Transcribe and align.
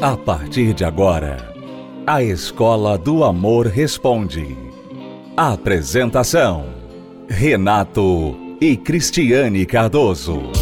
A 0.00 0.16
partir 0.16 0.74
de 0.74 0.84
agora, 0.84 1.52
a 2.06 2.22
Escola 2.22 2.96
do 2.96 3.24
Amor 3.24 3.66
Responde. 3.66 4.56
Apresentação: 5.36 6.72
Renato 7.28 8.56
e 8.60 8.76
Cristiane 8.76 9.66
Cardoso. 9.66 10.52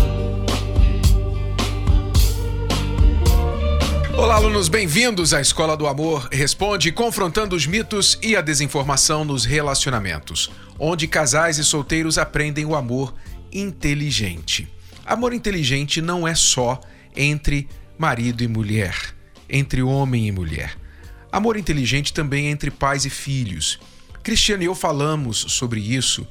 Olá, 4.17 4.37
alunos, 4.37 4.71
bem-vindos 4.71 5.35
à 5.35 5.41
Escola 5.43 5.77
do 5.77 5.87
Amor 5.87 6.31
Responde, 6.33 6.91
confrontando 6.91 7.55
os 7.55 7.67
mitos 7.67 8.19
e 8.23 8.35
a 8.35 8.41
desinformação 8.41 9.23
nos 9.23 9.45
relacionamentos, 9.45 10.51
onde 10.79 11.07
casais 11.07 11.59
e 11.59 11.65
solteiros 11.65 12.17
aprendem 12.17 12.65
o 12.65 12.75
amor 12.75 13.15
inteligente. 13.53 14.67
Amor 15.05 15.35
inteligente 15.35 16.01
não 16.01 16.27
é 16.27 16.35
só 16.35 16.81
entre 17.15 17.69
marido 17.99 18.43
e 18.43 18.49
mulher 18.49 19.16
entre 19.49 19.83
homem 19.83 20.27
e 20.27 20.33
mulher. 20.33 20.77
Amor 21.31 21.57
inteligente 21.57 22.13
também 22.13 22.47
é 22.47 22.51
entre 22.51 22.71
pais 22.71 23.05
e 23.05 23.11
filhos. 23.11 23.79
Cristiano 24.23 24.63
e 24.63 24.67
eu 24.67 24.75
falamos 24.75 25.39
sobre 25.49 25.81
isso 25.81 26.27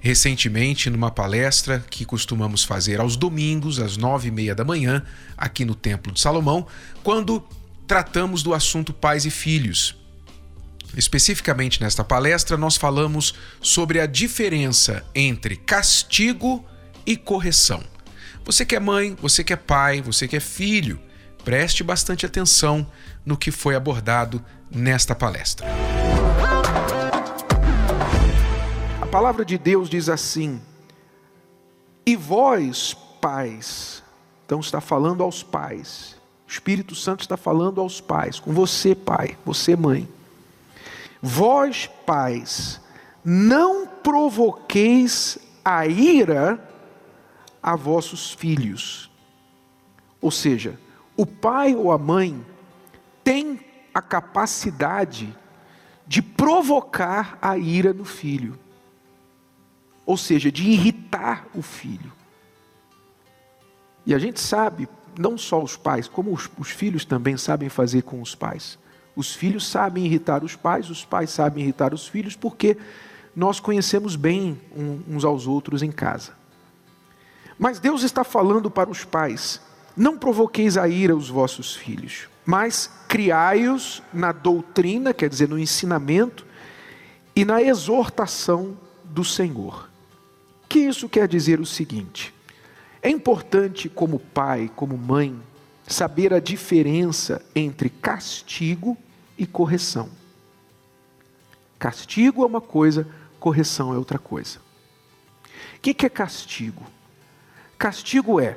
recentemente 0.00 0.88
numa 0.88 1.10
palestra 1.10 1.84
que 1.90 2.06
costumamos 2.06 2.64
fazer 2.64 3.00
aos 3.00 3.16
domingos, 3.16 3.78
às 3.78 3.96
nove 3.98 4.28
e 4.28 4.30
meia 4.30 4.54
da 4.54 4.64
manhã, 4.64 5.04
aqui 5.36 5.64
no 5.64 5.74
Templo 5.74 6.12
de 6.12 6.20
Salomão, 6.20 6.66
quando 7.02 7.46
tratamos 7.86 8.42
do 8.42 8.54
assunto 8.54 8.92
pais 8.94 9.26
e 9.26 9.30
filhos. 9.30 9.94
Especificamente 10.96 11.80
nesta 11.80 12.02
palestra, 12.02 12.56
nós 12.56 12.76
falamos 12.76 13.34
sobre 13.60 14.00
a 14.00 14.06
diferença 14.06 15.04
entre 15.14 15.54
castigo 15.54 16.64
e 17.06 17.16
correção. 17.16 17.82
Você 18.44 18.64
que 18.64 18.74
é 18.74 18.80
mãe, 18.80 19.16
você 19.20 19.44
que 19.44 19.52
é 19.52 19.56
pai, 19.56 20.00
você 20.00 20.26
que 20.26 20.36
é 20.36 20.40
filho, 20.40 20.98
Preste 21.44 21.82
bastante 21.82 22.26
atenção 22.26 22.86
no 23.24 23.36
que 23.36 23.50
foi 23.50 23.74
abordado 23.74 24.44
nesta 24.70 25.14
palestra. 25.14 25.66
A 29.00 29.06
palavra 29.06 29.44
de 29.44 29.56
Deus 29.56 29.88
diz 29.88 30.08
assim: 30.08 30.60
E 32.04 32.14
vós, 32.14 32.94
pais, 33.20 34.02
então 34.44 34.60
está 34.60 34.80
falando 34.80 35.22
aos 35.22 35.42
pais. 35.42 36.16
O 36.46 36.50
Espírito 36.50 36.94
Santo 36.94 37.20
está 37.20 37.36
falando 37.36 37.80
aos 37.80 38.00
pais, 38.00 38.38
com 38.38 38.52
você, 38.52 38.94
pai, 38.94 39.38
você, 39.44 39.74
mãe. 39.74 40.08
Vós, 41.22 41.88
pais, 42.04 42.80
não 43.24 43.86
provoqueis 43.86 45.38
a 45.64 45.86
ira 45.86 46.58
a 47.62 47.76
vossos 47.76 48.32
filhos. 48.32 49.10
Ou 50.20 50.30
seja, 50.30 50.78
o 51.20 51.26
pai 51.26 51.74
ou 51.74 51.92
a 51.92 51.98
mãe 51.98 52.42
tem 53.22 53.60
a 53.92 54.00
capacidade 54.00 55.36
de 56.06 56.22
provocar 56.22 57.36
a 57.42 57.58
ira 57.58 57.92
no 57.92 58.06
filho, 58.06 58.58
ou 60.06 60.16
seja, 60.16 60.50
de 60.50 60.66
irritar 60.66 61.46
o 61.54 61.60
filho. 61.60 62.10
E 64.06 64.14
a 64.14 64.18
gente 64.18 64.40
sabe, 64.40 64.88
não 65.18 65.36
só 65.36 65.62
os 65.62 65.76
pais, 65.76 66.08
como 66.08 66.32
os, 66.32 66.48
os, 66.58 66.70
filhos 66.70 67.04
também 67.04 67.36
sabem 67.36 67.68
fazer 67.68 68.00
com 68.00 68.22
os 68.22 68.34
pais. 68.34 68.78
Os 69.14 69.34
filhos 69.34 69.66
sabem 69.68 70.06
irritar 70.06 70.42
os 70.42 70.56
pais, 70.56 70.88
os 70.88 71.04
pais 71.04 71.28
sabem 71.28 71.62
irritar 71.62 71.92
os 71.92 72.08
filhos, 72.08 72.34
porque 72.34 72.78
nós 73.36 73.60
conhecemos 73.60 74.16
bem 74.16 74.58
uns 75.06 75.22
aos 75.22 75.46
outros 75.46 75.82
em 75.82 75.92
casa. 75.92 76.32
Mas 77.58 77.78
Deus 77.78 78.04
está 78.04 78.24
falando 78.24 78.70
para 78.70 78.88
os 78.88 79.04
pais 79.04 79.60
não 80.00 80.16
provoqueis 80.16 80.78
a 80.78 80.88
ira 80.88 81.14
os 81.14 81.28
vossos 81.28 81.76
filhos, 81.76 82.26
mas 82.46 82.90
criai-os 83.06 84.02
na 84.10 84.32
doutrina, 84.32 85.12
quer 85.12 85.28
dizer, 85.28 85.46
no 85.46 85.58
ensinamento 85.58 86.46
e 87.36 87.44
na 87.44 87.62
exortação 87.62 88.78
do 89.04 89.22
Senhor. 89.22 89.90
Que 90.66 90.78
isso 90.78 91.06
quer 91.06 91.28
dizer 91.28 91.60
o 91.60 91.66
seguinte: 91.66 92.32
é 93.02 93.10
importante, 93.10 93.90
como 93.90 94.18
pai, 94.18 94.70
como 94.74 94.96
mãe, 94.96 95.38
saber 95.86 96.32
a 96.32 96.40
diferença 96.40 97.42
entre 97.54 97.90
castigo 97.90 98.96
e 99.36 99.46
correção. 99.46 100.08
Castigo 101.78 102.42
é 102.42 102.46
uma 102.46 102.62
coisa, 102.62 103.06
correção 103.38 103.92
é 103.92 103.98
outra 103.98 104.18
coisa. 104.18 104.60
O 105.76 105.80
que 105.80 106.06
é 106.06 106.08
castigo? 106.08 106.86
Castigo 107.76 108.40
é 108.40 108.56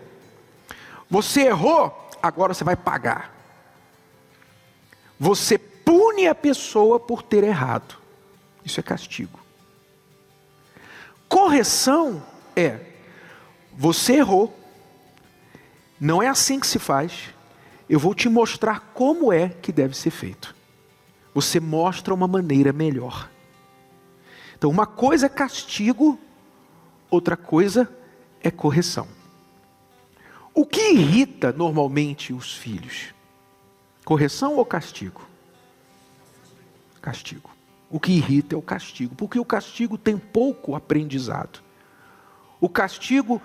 você 1.13 1.41
errou, 1.41 2.09
agora 2.23 2.55
você 2.55 2.63
vai 2.63 2.75
pagar. 2.75 3.31
Você 5.19 5.59
pune 5.59 6.27
a 6.27 6.33
pessoa 6.33 6.99
por 6.99 7.21
ter 7.21 7.43
errado. 7.43 7.99
Isso 8.65 8.79
é 8.79 8.83
castigo. 8.83 9.39
Correção 11.29 12.23
é: 12.55 12.79
você 13.71 14.13
errou. 14.13 14.57
Não 15.99 16.19
é 16.19 16.27
assim 16.27 16.59
que 16.59 16.65
se 16.65 16.79
faz. 16.79 17.29
Eu 17.87 17.99
vou 17.99 18.15
te 18.15 18.27
mostrar 18.27 18.79
como 18.95 19.31
é 19.31 19.49
que 19.49 19.71
deve 19.71 19.95
ser 19.95 20.09
feito. 20.09 20.55
Você 21.31 21.59
mostra 21.59 22.11
uma 22.11 22.27
maneira 22.27 22.73
melhor. 22.73 23.29
Então, 24.57 24.67
uma 24.67 24.87
coisa 24.87 25.27
é 25.27 25.29
castigo, 25.29 26.19
outra 27.11 27.37
coisa 27.37 27.87
é 28.41 28.49
correção. 28.49 29.07
O 30.53 30.65
que 30.65 30.91
irrita 30.91 31.51
normalmente 31.51 32.31
os 32.31 32.55
filhos? 32.55 33.13
Correção 34.05 34.55
ou 34.55 34.65
castigo? 34.65 35.27
Castigo. 37.01 37.49
O 37.89 37.99
que 37.99 38.11
irrita 38.11 38.55
é 38.55 38.57
o 38.57 38.61
castigo, 38.61 39.15
porque 39.15 39.39
o 39.39 39.45
castigo 39.45 39.97
tem 39.97 40.17
pouco 40.17 40.75
aprendizado. 40.75 41.59
O 42.59 42.69
castigo 42.69 43.41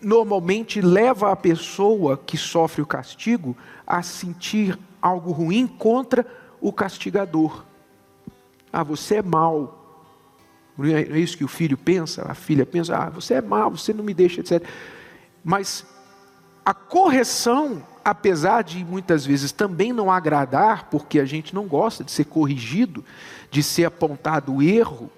normalmente 0.00 0.80
leva 0.80 1.30
a 1.30 1.36
pessoa 1.36 2.16
que 2.16 2.36
sofre 2.36 2.82
o 2.82 2.86
castigo 2.86 3.56
a 3.86 4.02
sentir 4.02 4.78
algo 5.00 5.32
ruim 5.32 5.66
contra 5.66 6.26
o 6.60 6.72
castigador. 6.72 7.64
Ah, 8.72 8.82
você 8.82 9.16
é 9.16 9.22
mau. 9.22 9.78
Não 10.76 10.86
é 10.86 11.02
isso 11.18 11.36
que 11.36 11.44
o 11.44 11.48
filho 11.48 11.76
pensa, 11.76 12.24
a 12.28 12.34
filha 12.34 12.64
pensa, 12.64 12.96
ah, 12.96 13.10
você 13.10 13.34
é 13.34 13.42
mau, 13.42 13.70
você 13.70 13.92
não 13.92 14.02
me 14.02 14.14
deixa, 14.14 14.40
etc. 14.40 14.62
Mas 15.44 15.86
a 16.64 16.72
correção, 16.72 17.84
apesar 18.04 18.62
de 18.62 18.84
muitas 18.84 19.26
vezes 19.26 19.52
também 19.52 19.92
não 19.92 20.10
agradar, 20.10 20.88
porque 20.90 21.18
a 21.18 21.24
gente 21.24 21.54
não 21.54 21.66
gosta 21.66 22.04
de 22.04 22.12
ser 22.12 22.24
corrigido, 22.24 23.04
de 23.50 23.62
ser 23.62 23.84
apontado 23.84 24.54
o 24.54 24.62
erro, 24.62 25.10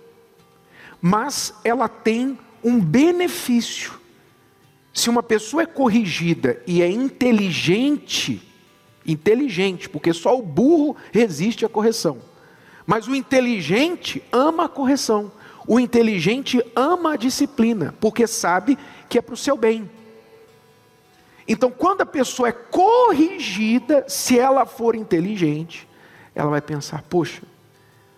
mas 1.01 1.55
ela 1.63 1.89
tem 1.89 2.39
um 2.63 2.81
benefício. 2.81 3.93
Se 4.93 5.11
uma 5.11 5.23
pessoa 5.23 5.65
é 5.65 5.67
corrigida 5.67 6.63
e 6.67 6.81
é 6.81 6.89
inteligente, 6.89 8.41
inteligente, 9.05 9.89
porque 9.89 10.13
só 10.15 10.39
o 10.39 10.43
burro 10.43 10.97
resiste 11.13 11.67
à 11.67 11.69
correção. 11.69 12.19
Mas 12.87 13.07
o 13.07 13.15
inteligente 13.15 14.23
ama 14.33 14.65
a 14.65 14.69
correção. 14.69 15.33
O 15.67 15.81
inteligente 15.81 16.63
ama 16.77 17.15
a 17.15 17.17
disciplina, 17.17 17.95
porque 18.01 18.27
sabe 18.27 18.79
que 19.09 19.19
é 19.19 19.23
para 19.23 19.35
o 19.35 19.37
seu 19.37 19.57
bem. 19.57 19.91
Então, 21.47 21.71
quando 21.71 22.01
a 22.01 22.07
pessoa 22.07 22.49
é 22.49 22.53
corrigida, 22.53 24.05
se 24.09 24.39
ela 24.39 24.65
for 24.65 24.95
inteligente, 24.95 25.87
ela 26.35 26.51
vai 26.51 26.61
pensar: 26.61 27.03
poxa, 27.09 27.43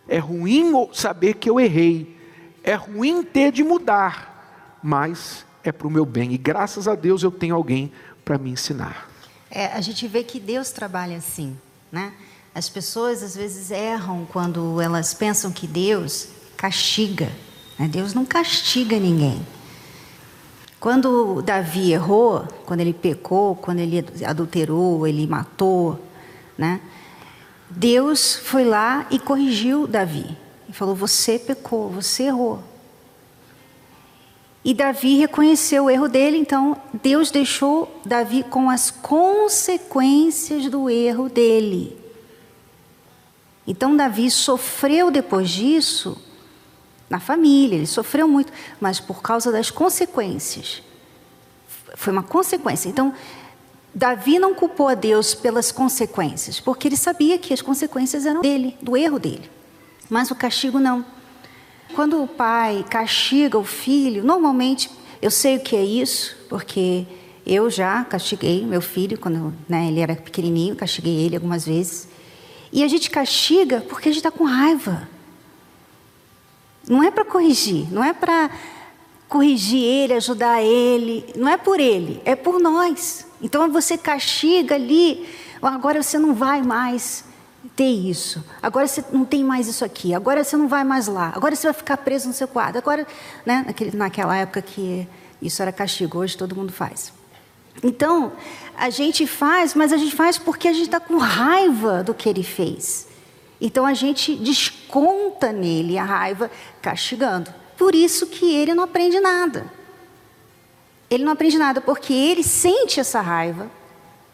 é 0.09 0.19
ruim 0.19 0.73
saber 0.93 1.35
que 1.35 1.51
eu 1.51 1.59
errei, 1.59 2.17
é 2.63 2.75
ruim 2.75 3.23
ter 3.23 3.51
de 3.53 3.65
mudar, 3.65 4.79
mas 4.83 5.45
é 5.65 5.73
para 5.73 5.87
o 5.87 5.91
meu 5.91 6.07
bem, 6.07 6.33
e 6.33 6.39
graças 6.39 6.87
a 6.87 6.95
Deus 6.95 7.23
eu 7.23 7.31
tenho 7.31 7.55
alguém 7.55 7.93
para 8.25 8.39
me 8.39 8.51
ensinar. 8.51 9.11
É, 9.51 9.67
a 9.67 9.81
gente 9.81 10.07
vê 10.07 10.23
que 10.23 10.39
Deus 10.39 10.71
trabalha 10.71 11.17
assim, 11.17 11.57
né? 11.91 12.13
As 12.55 12.69
pessoas 12.69 13.23
às 13.23 13.37
vezes 13.37 13.71
erram 13.71 14.27
quando 14.33 14.81
elas 14.81 15.13
pensam 15.13 15.53
que 15.53 15.67
Deus 15.67 16.29
castiga. 16.57 17.31
Né? 17.79 17.87
Deus 17.87 18.15
não 18.15 18.25
castiga 18.25 18.99
ninguém. 18.99 19.47
Quando 20.79 21.41
Davi 21.43 21.93
errou, 21.93 22.47
quando 22.67 22.81
ele 22.81 22.93
pecou, 22.93 23.57
quando 23.57 23.79
ele 23.79 24.05
adulterou, 24.25 25.07
ele 25.07 25.27
matou, 25.27 26.01
né? 26.57 26.81
Deus 27.71 28.37
foi 28.37 28.65
lá 28.65 29.07
e 29.11 29.19
corrigiu 29.19 29.87
Davi. 29.87 30.37
E 30.69 30.73
falou: 30.73 30.95
Você 30.95 31.39
pecou, 31.39 31.89
você 31.89 32.25
errou. 32.25 32.63
E 34.65 34.75
Davi 34.75 35.17
reconheceu 35.17 35.85
o 35.85 35.91
erro 35.91 36.09
dele, 36.09 36.39
então 36.39 36.77
Deus 36.93 37.31
deixou 37.31 38.01
Davi 38.05 38.43
com 38.43 38.69
as 38.69 38.91
consequências 38.91 40.69
do 40.69 40.91
erro 40.91 41.29
dele. 41.29 41.97
Então 43.67 43.97
Davi 43.97 44.31
sofreu 44.31 45.11
depois 45.11 45.51
disso 45.51 46.21
na 47.09 47.21
família, 47.21 47.77
ele 47.77 47.87
sofreu 47.87 48.27
muito, 48.27 48.53
mas 48.81 48.99
por 49.01 49.23
causa 49.23 49.53
das 49.53 49.71
consequências. 49.71 50.83
Foi 51.95 52.13
uma 52.13 52.23
consequência. 52.23 52.89
Então, 52.89 53.15
Davi 53.95 54.39
não 54.39 54.55
culpou 54.55 54.89
a 54.89 54.95
Deus 54.95 55.35
pelas 55.35 55.73
consequências, 55.73 56.61
porque 56.61 56.89
ele 56.89 56.97
sabia 56.97 57.39
que 57.39 57.55
as 57.55 57.63
consequências 57.63 58.27
eram 58.27 58.43
dele, 58.43 58.77
do 58.83 58.97
erro 58.97 59.19
dele. 59.19 59.51
Mas 60.11 60.31
o 60.31 60.35
castigo 60.35 60.79
não. 60.79 61.05
Quando 61.95 62.23
o 62.23 62.29
pai 62.29 62.85
castiga 62.91 63.57
o 63.59 63.65
filho, 63.65 64.23
normalmente 64.23 64.91
eu 65.23 65.31
sei 65.31 65.57
o 65.57 65.61
que 65.61 65.75
é 65.75 65.85
isso, 65.85 66.37
porque 66.49 67.07
eu 67.47 67.71
já 67.71 68.05
castiguei 68.05 68.67
meu 68.67 68.83
filho 68.83 69.19
quando 69.19 69.55
né, 69.69 69.89
ele 69.89 70.01
era 70.01 70.15
pequenininho, 70.15 70.77
castiguei 70.77 71.25
ele 71.25 71.37
algumas 71.37 71.65
vezes. 71.65 72.09
E 72.73 72.83
a 72.85 72.89
gente 72.89 73.09
castiga 73.09 73.81
porque 73.89 74.09
a 74.09 74.13
gente 74.13 74.19
está 74.19 74.31
com 74.31 74.45
raiva. 74.45 75.09
Não 76.89 77.03
é 77.03 77.11
para 77.11 77.25
corrigir, 77.25 77.93
não 77.93 78.03
é 78.03 78.13
para 78.13 78.51
corrigir 79.29 79.83
ele, 79.83 80.15
ajudar 80.15 80.63
ele, 80.63 81.27
não 81.37 81.49
é 81.49 81.57
por 81.57 81.81
ele, 81.81 82.23
é 82.25 82.37
por 82.37 82.61
nós. 82.61 83.27
Então 83.43 83.71
você 83.71 83.99
castiga 83.99 84.75
ali, 84.75 85.29
agora 85.61 86.03
você 86.03 86.19
não 86.19 86.35
vai 86.35 86.63
mais 86.63 87.25
ter 87.75 87.91
isso, 87.91 88.45
agora 88.63 88.87
você 88.87 89.05
não 89.13 89.25
tem 89.25 89.43
mais 89.43 89.67
isso 89.67 89.85
aqui, 89.85 90.15
agora 90.15 90.45
você 90.45 90.57
não 90.57 90.69
vai 90.69 90.85
mais 90.85 91.09
lá, 91.09 91.33
agora 91.35 91.57
você 91.57 91.67
vai 91.67 91.75
ficar 91.75 91.97
preso 91.97 92.29
no 92.29 92.35
seu 92.35 92.47
quadro, 92.47 92.79
agora, 92.79 93.07
né, 93.45 93.65
naquele, 93.67 93.97
naquela 93.97 94.37
época 94.37 94.63
que 94.63 95.09
isso 95.43 95.61
era 95.61 95.73
castigo, 95.73 96.19
hoje 96.19 96.37
todo 96.37 96.55
mundo 96.55 96.73
faz. 96.73 97.13
Então, 97.83 98.33
a 98.77 98.89
gente 98.89 99.27
faz, 99.27 99.75
mas 99.75 99.93
a 99.93 99.97
gente 99.97 100.15
faz 100.15 100.39
porque 100.39 100.69
a 100.69 100.73
gente 100.73 100.85
está 100.85 101.01
com 101.01 101.19
raiva 101.19 102.03
do 102.03 102.15
que 102.15 102.29
ele 102.29 102.43
fez. 102.43 103.07
Então 103.67 103.85
a 103.85 103.95
gente 103.95 104.37
desconta 104.37 105.51
nele 105.51 105.99
a 105.99 106.05
raiva 106.05 106.49
castigando. 106.81 107.53
Por 107.77 107.97
isso 107.97 108.29
que 108.29 108.55
ele 108.55 108.73
não 108.73 108.85
aprende 108.85 109.19
nada. 109.19 109.69
Ele 111.11 111.25
não 111.25 111.33
aprende 111.33 111.59
nada 111.59 111.81
porque 111.81 112.13
ele 112.13 112.45
sente 112.45 113.01
essa 113.01 113.21
raiva. 113.21 113.69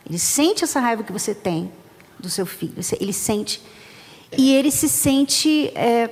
Ele 0.07 0.19
sente 0.19 0.65
essa 0.65 0.81
raiva 0.81 1.03
que 1.03 1.11
você 1.11 1.35
tem 1.35 1.73
do 2.19 2.29
seu 2.29 2.45
filho. 2.45 2.75
Ele 3.01 3.13
sente. 3.15 3.63
E 4.37 4.55
ele 4.55 4.71
se 4.71 4.87
sente, 4.87 5.73
é, 5.75 6.11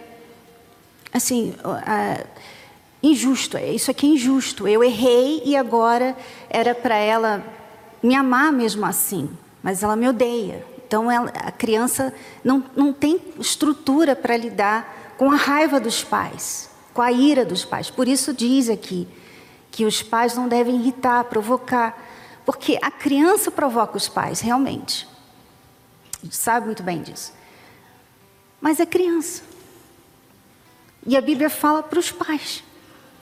assim, 1.12 1.54
é, 1.86 2.24
injusto. 3.02 3.58
Isso 3.58 3.90
aqui 3.90 4.06
é 4.06 4.10
injusto. 4.14 4.66
Eu 4.66 4.82
errei 4.82 5.42
e 5.44 5.58
agora 5.58 6.16
era 6.48 6.74
para 6.74 6.96
ela 6.96 7.44
me 8.02 8.14
amar 8.14 8.50
mesmo 8.50 8.86
assim. 8.86 9.28
Mas 9.62 9.82
ela 9.82 9.94
me 9.94 10.08
odeia. 10.08 10.64
Então 10.90 11.08
ela, 11.08 11.30
a 11.36 11.52
criança 11.52 12.12
não, 12.42 12.64
não 12.74 12.92
tem 12.92 13.20
estrutura 13.38 14.16
para 14.16 14.36
lidar 14.36 15.14
com 15.16 15.30
a 15.30 15.36
raiva 15.36 15.78
dos 15.78 16.02
pais 16.02 16.70
com 16.92 17.02
a 17.02 17.12
ira 17.12 17.44
dos 17.44 17.64
pais. 17.64 17.90
Por 17.90 18.08
isso 18.08 18.32
diz 18.32 18.68
aqui 18.68 19.08
que 19.70 19.84
os 19.84 20.02
pais 20.02 20.34
não 20.34 20.48
devem 20.48 20.76
irritar, 20.76 21.24
provocar, 21.24 21.98
porque 22.44 22.78
a 22.82 22.90
criança 22.90 23.50
provoca 23.50 23.96
os 23.96 24.08
pais, 24.08 24.40
realmente. 24.40 25.08
A 26.20 26.24
gente 26.24 26.36
sabe 26.36 26.66
muito 26.66 26.82
bem 26.82 27.02
disso. 27.02 27.32
Mas 28.60 28.80
é 28.80 28.86
criança. 28.86 29.42
E 31.06 31.16
a 31.16 31.20
Bíblia 31.20 31.48
fala 31.48 31.82
para 31.82 31.98
os 31.98 32.10
pais. 32.10 32.62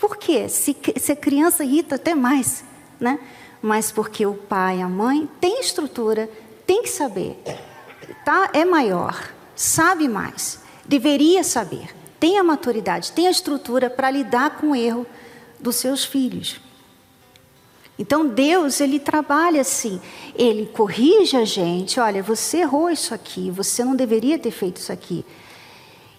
Por 0.01 0.17
quê? 0.17 0.49
Se, 0.49 0.77
se 0.97 1.13
a 1.13 1.17
criança 1.17 1.63
irrita 1.63 1.97
até 1.97 2.15
mais, 2.15 2.65
né? 2.99 3.19
Mas 3.61 3.93
porque 3.93 4.25
o 4.25 4.35
pai, 4.35 4.81
a 4.81 4.89
mãe, 4.89 5.29
tem 5.41 5.61
estrutura, 5.61 6.29
tem 6.69 6.85
que 6.85 6.89
saber. 6.89 7.43
Tá? 8.25 8.51
É 8.53 8.65
maior, 8.65 9.33
sabe 9.57 10.09
mais, 10.09 10.61
deveria 10.87 11.43
saber 11.43 11.99
tem 12.21 12.39
a 12.39 12.45
maturidade, 12.45 13.13
tem 13.13 13.29
a 13.29 13.31
estrutura 13.31 13.89
para 13.89 14.11
lidar 14.11 14.59
com 14.59 14.71
o 14.71 14.77
erro 14.77 15.07
dos 15.59 15.77
seus 15.77 16.05
filhos. 16.05 16.61
Então 17.99 18.27
Deus, 18.29 18.81
ele 18.81 19.01
trabalha 19.01 19.61
assim, 19.61 20.01
ele 20.35 20.67
corrige 20.67 21.37
a 21.37 21.45
gente, 21.45 21.99
olha, 21.99 22.23
você 22.23 22.59
errou 22.59 22.91
isso 22.91 23.13
aqui, 23.13 23.51
você 23.51 23.85
não 23.85 23.97
deveria 23.97 24.39
ter 24.39 24.53
feito 24.53 24.77
isso 24.77 24.93
aqui. 24.93 25.25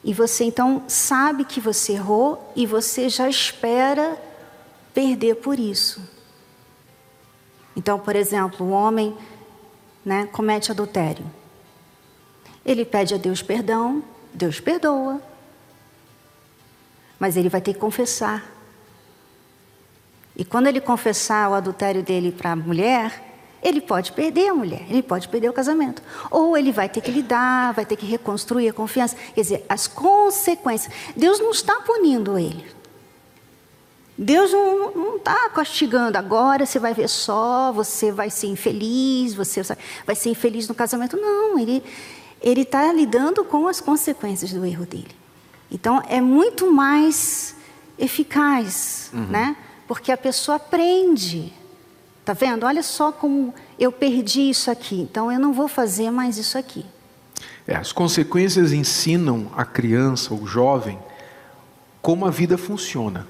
E 0.04 0.13
você 0.13 0.46
então 0.46 0.84
sabe 0.88 1.46
que 1.46 1.60
você 1.60 1.94
errou 1.94 2.51
e 2.56 2.66
você 2.66 3.10
já 3.10 3.30
espera 3.30 4.18
perder 4.94 5.36
por 5.36 5.60
isso. 5.60 6.01
Então, 7.75 8.00
por 8.00 8.16
exemplo, 8.16 8.66
o 8.66 8.72
homem 8.72 9.16
né, 10.09 10.27
comete 10.31 10.71
adultério. 10.71 11.23
Ele 12.65 12.83
pede 12.83 13.13
a 13.13 13.17
Deus 13.17 13.44
perdão, 13.44 14.03
Deus 14.33 14.59
perdoa, 14.59 15.21
mas 17.19 17.38
ele 17.38 17.47
vai 17.47 17.61
ter 17.61 17.75
que 17.75 17.79
confessar. 17.79 18.44
E 20.35 20.44
quando 20.44 20.65
ele 20.65 20.81
confessar 20.81 21.51
o 21.51 21.53
adultério 21.53 22.01
dele 22.01 22.31
para 22.31 22.53
a 22.53 22.56
mulher, 22.56 23.23
ele 23.61 23.79
pode 23.79 24.11
perder 24.13 24.50
a 24.50 24.56
mulher, 24.56 24.83
ele 24.89 25.03
pode 25.03 25.27
perder 25.27 25.50
o 25.50 25.53
casamento. 25.53 26.01
Ou 26.31 26.57
ele 26.57 26.71
vai 26.71 26.89
ter 26.89 27.01
que 27.01 27.12
lidar, 27.12 27.73
vai 27.75 27.85
ter 27.85 27.95
que 27.95 28.05
reconstruir 28.07 28.67
a 28.67 28.73
confiança. 28.73 29.15
Quer 29.35 29.41
dizer, 29.41 29.65
as 29.69 29.85
consequências. 29.85 30.91
Deus 31.15 31.39
não 31.39 31.51
está 31.51 31.81
punindo 31.81 32.39
ele. 32.39 32.65
Deus 34.21 34.51
não 34.51 35.16
está 35.16 35.50
castigando. 35.50 36.18
Agora 36.18 36.66
você 36.66 36.77
vai 36.77 36.94
ver 36.94 37.07
só, 37.07 37.71
você 37.71 38.12
vai 38.12 38.30
ser 38.30 38.48
infeliz, 38.48 39.33
você 39.33 39.62
vai 40.06 40.13
ser 40.13 40.30
infeliz 40.30 40.68
no 40.68 40.75
casamento. 40.75 41.16
Não, 41.16 41.57
ele 41.57 41.81
está 42.44 42.92
lidando 42.92 43.45
com 43.45 43.66
as 43.66 43.80
consequências 43.80 44.51
do 44.51 44.66
erro 44.66 44.86
dele. 44.86 45.16
Então, 45.71 46.04
é 46.10 46.19
muito 46.19 46.69
mais 46.69 47.56
eficaz, 47.98 49.10
uhum. 49.13 49.27
né? 49.27 49.56
Porque 49.88 50.12
a 50.12 50.18
pessoa 50.18 50.57
aprende. 50.57 51.54
Tá 52.25 52.33
vendo? 52.33 52.65
Olha 52.65 52.83
só 52.83 53.13
como 53.13 53.54
eu 53.80 53.89
perdi 53.89 54.50
isso 54.50 54.69
aqui, 54.69 55.00
então 55.00 55.31
eu 55.31 55.39
não 55.39 55.54
vou 55.54 55.69
fazer 55.69 56.12
mais 56.12 56.38
isso 56.38 56.57
aqui. 56.57 56.86
É, 57.65 57.75
as 57.75 57.94
consequências 57.94 58.74
ensinam 58.74 59.50
a 59.56 59.63
criança, 59.63 60.33
o 60.33 60.45
jovem, 60.45 61.00
como 62.01 62.25
a 62.25 62.30
vida 62.30 62.57
funciona. 62.57 63.25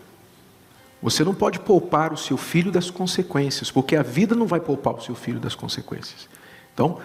Você 1.02 1.24
não 1.24 1.34
pode 1.34 1.60
poupar 1.60 2.12
o 2.12 2.18
seu 2.18 2.36
filho 2.38 2.72
das 2.72 2.92
consequências, 2.92 3.72
porque 3.72 3.96
a 3.96 4.04
vida 4.04 4.36
não 4.36 4.46
vai 4.46 4.60
poupar 4.60 4.96
o 4.96 5.02
seu 5.02 5.16
filho 5.16 5.40
das 5.40 5.56
consequências. 5.56 6.28
Então, 6.74 7.00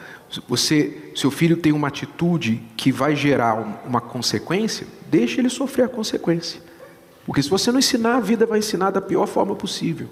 você, 0.49 1.13
seu 1.15 1.31
filho 1.31 1.57
tem 1.57 1.73
uma 1.73 1.89
atitude 1.89 2.63
que 2.77 2.93
vai 2.93 3.15
gerar 3.15 3.55
uma 3.87 4.01
consequência, 4.01 4.87
deixe 5.11 5.41
ele 5.41 5.49
sofrer 5.49 5.85
a 5.85 5.89
consequência. 5.89 6.61
Porque 7.25 7.43
se 7.43 7.49
você 7.49 7.73
não 7.73 7.79
ensinar, 7.79 8.17
a 8.17 8.21
vida 8.21 8.47
vai 8.47 8.59
ensinar 8.59 8.91
da 8.91 9.01
pior 9.01 9.27
forma 9.27 9.55
possível. 9.55 10.09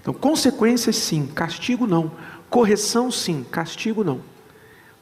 Então, 0.00 0.14
consequências 0.14 0.96
sim, 0.96 1.26
castigo 1.26 1.86
não. 1.86 2.10
Correção 2.48 3.10
sim, 3.10 3.44
castigo 3.50 4.02
não. 4.02 4.20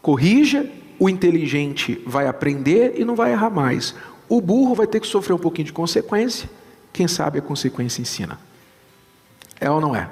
Corrija, 0.02 0.68
o 0.98 1.08
inteligente 1.08 2.02
vai 2.06 2.26
aprender 2.26 2.94
e 2.98 3.04
não 3.04 3.14
vai 3.14 3.32
errar 3.32 3.50
mais. 3.50 3.94
O 4.28 4.40
burro 4.40 4.74
vai 4.74 4.86
ter 4.86 5.00
que 5.00 5.06
sofrer 5.06 5.34
um 5.34 5.38
pouquinho 5.38 5.66
de 5.66 5.72
consequência, 5.72 6.50
quem 6.98 7.06
sabe 7.06 7.38
a 7.38 7.42
consequência 7.42 8.02
ensina. 8.02 8.36
É 9.60 9.70
ou 9.70 9.80
não 9.80 9.94
é? 9.94 10.10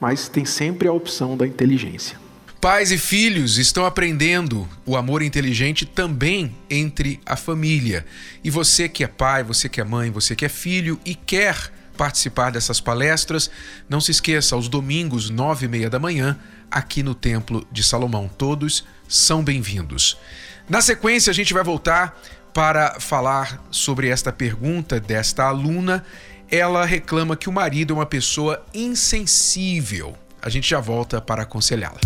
Mas 0.00 0.28
tem 0.28 0.44
sempre 0.44 0.86
a 0.86 0.92
opção 0.92 1.36
da 1.36 1.44
inteligência. 1.44 2.16
Pais 2.60 2.92
e 2.92 2.98
filhos 2.98 3.58
estão 3.58 3.84
aprendendo 3.84 4.68
o 4.84 4.96
amor 4.96 5.20
inteligente 5.20 5.84
também 5.84 6.54
entre 6.70 7.20
a 7.26 7.34
família. 7.34 8.06
E 8.44 8.50
você 8.50 8.88
que 8.88 9.02
é 9.02 9.08
pai, 9.08 9.42
você 9.42 9.68
que 9.68 9.80
é 9.80 9.84
mãe, 9.84 10.12
você 10.12 10.36
que 10.36 10.44
é 10.44 10.48
filho 10.48 10.96
e 11.04 11.12
quer 11.16 11.72
participar 11.96 12.50
dessas 12.50 12.80
palestras, 12.80 13.50
não 13.88 14.00
se 14.00 14.12
esqueça, 14.12 14.54
aos 14.54 14.68
domingos, 14.68 15.28
nove 15.28 15.66
e 15.66 15.68
meia 15.68 15.90
da 15.90 15.98
manhã, 15.98 16.38
aqui 16.70 17.02
no 17.02 17.16
Templo 17.16 17.66
de 17.72 17.82
Salomão. 17.82 18.30
Todos 18.38 18.84
são 19.08 19.42
bem-vindos. 19.42 20.16
Na 20.68 20.80
sequência, 20.80 21.32
a 21.32 21.34
gente 21.34 21.52
vai 21.52 21.64
voltar 21.64 22.16
para 22.56 22.98
falar 22.98 23.62
sobre 23.70 24.08
esta 24.08 24.32
pergunta 24.32 24.98
desta 24.98 25.44
aluna. 25.44 26.02
Ela 26.50 26.86
reclama 26.86 27.36
que 27.36 27.50
o 27.50 27.52
marido 27.52 27.92
é 27.92 27.96
uma 27.96 28.06
pessoa 28.06 28.64
insensível. 28.72 30.16
A 30.40 30.48
gente 30.48 30.70
já 30.70 30.80
volta 30.80 31.20
para 31.20 31.42
aconselhá-la. 31.42 32.00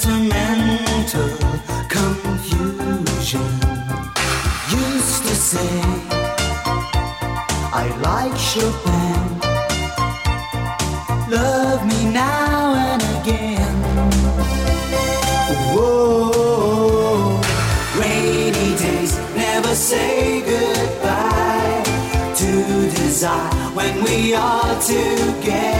Sentimental 0.00 1.28
confusion. 1.88 3.40
Used 4.70 5.22
to 5.24 5.34
say, 5.34 5.80
I 7.72 7.86
like 8.02 8.36
Chopin. 8.36 9.40
Love 11.30 11.86
me 11.86 12.12
now 12.12 12.74
and 12.74 13.02
again. 13.20 13.76
Whoa, 15.74 17.40
rainy 17.98 18.76
days 18.76 19.18
never 19.36 19.74
say 19.74 20.40
goodbye 20.40 21.82
to 22.36 22.90
desire 22.90 23.54
when 23.74 24.02
we 24.04 24.34
are 24.34 24.80
together. 24.80 25.79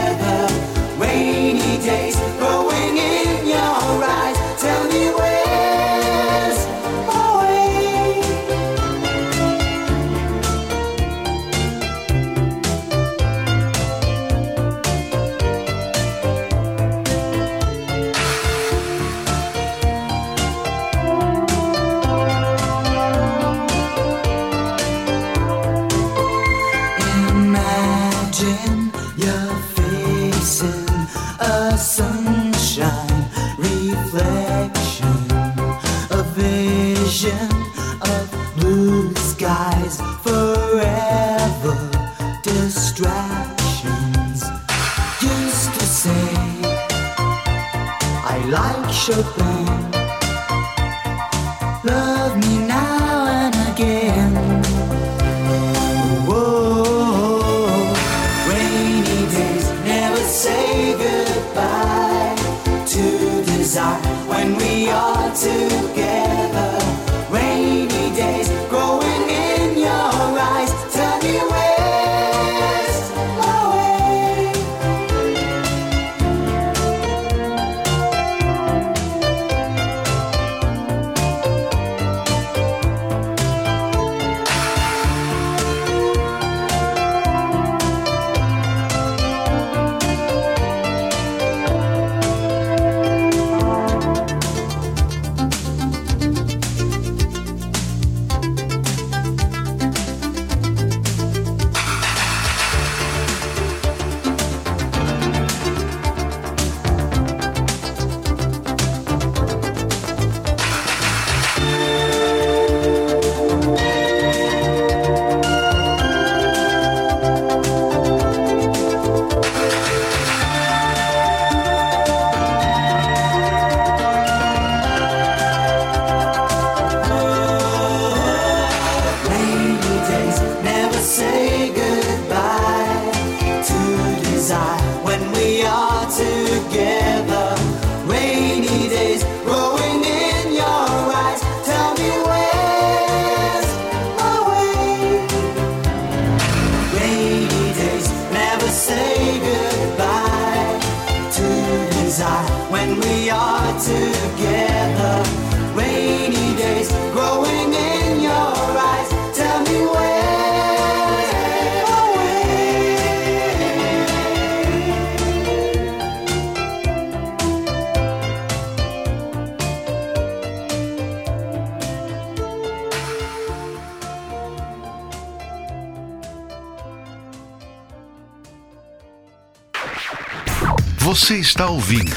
Você 181.10 181.38
está 181.38 181.68
ouvindo 181.68 182.14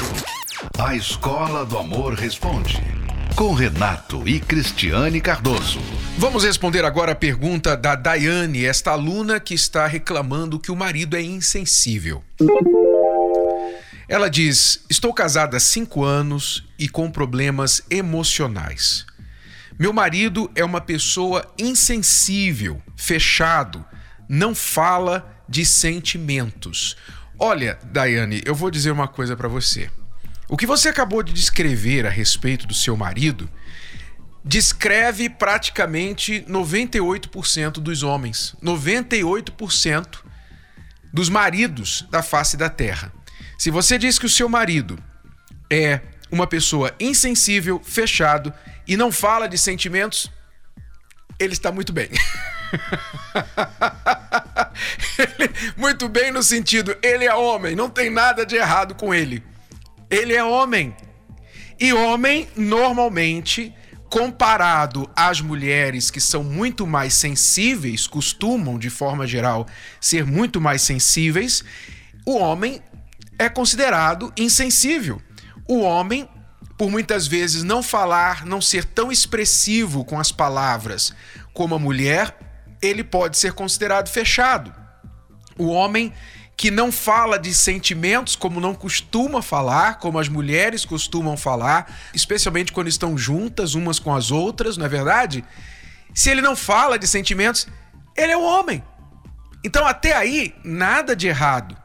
A 0.78 0.94
Escola 0.94 1.66
do 1.66 1.76
Amor 1.76 2.14
Responde, 2.14 2.80
com 3.34 3.52
Renato 3.52 4.22
e 4.24 4.38
Cristiane 4.38 5.20
Cardoso. 5.20 5.80
Vamos 6.16 6.44
responder 6.44 6.84
agora 6.84 7.10
a 7.10 7.16
pergunta 7.16 7.76
da 7.76 7.96
Daiane, 7.96 8.64
esta 8.64 8.92
aluna 8.92 9.40
que 9.40 9.52
está 9.52 9.88
reclamando 9.88 10.60
que 10.60 10.70
o 10.70 10.76
marido 10.76 11.16
é 11.16 11.20
insensível. 11.20 12.22
Ela 14.08 14.30
diz: 14.30 14.84
Estou 14.88 15.12
casada 15.12 15.56
há 15.56 15.60
cinco 15.60 16.04
anos 16.04 16.64
e 16.78 16.88
com 16.88 17.10
problemas 17.10 17.82
emocionais. 17.90 19.04
Meu 19.76 19.92
marido 19.92 20.48
é 20.54 20.64
uma 20.64 20.80
pessoa 20.80 21.52
insensível, 21.58 22.80
fechado, 22.96 23.84
não 24.28 24.54
fala 24.54 25.42
de 25.48 25.66
sentimentos. 25.66 26.96
Olha, 27.38 27.78
Daiane, 27.84 28.42
eu 28.44 28.54
vou 28.54 28.70
dizer 28.70 28.90
uma 28.90 29.08
coisa 29.08 29.36
para 29.36 29.48
você. 29.48 29.90
O 30.48 30.56
que 30.56 30.66
você 30.66 30.88
acabou 30.88 31.22
de 31.22 31.32
descrever 31.32 32.06
a 32.06 32.10
respeito 32.10 32.66
do 32.66 32.74
seu 32.74 32.96
marido 32.96 33.48
descreve 34.44 35.30
praticamente 35.30 36.44
98% 36.48 37.74
dos 37.74 38.02
homens, 38.02 38.54
98% 38.62 40.18
dos 41.12 41.28
maridos 41.28 42.06
da 42.10 42.22
face 42.22 42.56
da 42.56 42.68
terra. 42.68 43.12
Se 43.58 43.70
você 43.70 43.96
diz 43.96 44.18
que 44.18 44.26
o 44.26 44.30
seu 44.30 44.48
marido 44.48 44.98
é 45.70 46.00
uma 46.30 46.46
pessoa 46.46 46.94
insensível, 47.00 47.80
fechado 47.82 48.52
e 48.86 48.96
não 48.96 49.10
fala 49.10 49.48
de 49.48 49.56
sentimentos, 49.56 50.30
ele 51.38 51.54
está 51.54 51.72
muito 51.72 51.92
bem. 51.92 52.10
Muito 55.76 56.08
bem 56.08 56.32
no 56.32 56.42
sentido, 56.42 56.96
ele 57.02 57.24
é 57.24 57.34
homem, 57.34 57.74
não 57.74 57.88
tem 57.88 58.10
nada 58.10 58.44
de 58.44 58.56
errado 58.56 58.94
com 58.94 59.14
ele. 59.14 59.42
Ele 60.10 60.34
é 60.34 60.44
homem. 60.44 60.94
E 61.78 61.92
homem, 61.92 62.48
normalmente, 62.56 63.74
comparado 64.08 65.10
às 65.16 65.40
mulheres 65.40 66.10
que 66.10 66.20
são 66.20 66.44
muito 66.44 66.86
mais 66.86 67.14
sensíveis, 67.14 68.06
costumam, 68.06 68.78
de 68.78 68.88
forma 68.88 69.26
geral, 69.26 69.66
ser 70.00 70.24
muito 70.24 70.60
mais 70.60 70.82
sensíveis, 70.82 71.64
o 72.24 72.38
homem 72.38 72.80
é 73.38 73.48
considerado 73.48 74.32
insensível. 74.36 75.20
O 75.66 75.80
homem, 75.80 76.28
por 76.78 76.90
muitas 76.90 77.26
vezes 77.26 77.62
não 77.62 77.82
falar, 77.82 78.46
não 78.46 78.60
ser 78.60 78.84
tão 78.84 79.10
expressivo 79.10 80.04
com 80.04 80.20
as 80.20 80.30
palavras 80.30 81.12
como 81.52 81.74
a 81.74 81.78
mulher, 81.78 82.36
ele 82.84 83.04
pode 83.04 83.38
ser 83.38 83.52
considerado 83.52 84.08
fechado. 84.08 84.72
O 85.58 85.68
homem 85.68 86.12
que 86.56 86.70
não 86.70 86.92
fala 86.92 87.38
de 87.38 87.52
sentimentos 87.52 88.36
como 88.36 88.60
não 88.60 88.74
costuma 88.74 89.42
falar, 89.42 89.98
como 89.98 90.18
as 90.18 90.28
mulheres 90.28 90.84
costumam 90.84 91.36
falar, 91.36 91.92
especialmente 92.14 92.72
quando 92.72 92.88
estão 92.88 93.18
juntas 93.18 93.74
umas 93.74 93.98
com 93.98 94.14
as 94.14 94.30
outras, 94.30 94.76
não 94.76 94.86
é 94.86 94.88
verdade? 94.88 95.44
Se 96.14 96.30
ele 96.30 96.40
não 96.40 96.54
fala 96.54 96.98
de 96.98 97.08
sentimentos, 97.08 97.66
ele 98.16 98.32
é 98.32 98.36
um 98.36 98.44
homem. 98.44 98.82
Então, 99.64 99.86
até 99.86 100.14
aí, 100.14 100.54
nada 100.62 101.16
de 101.16 101.26
errado 101.26 101.76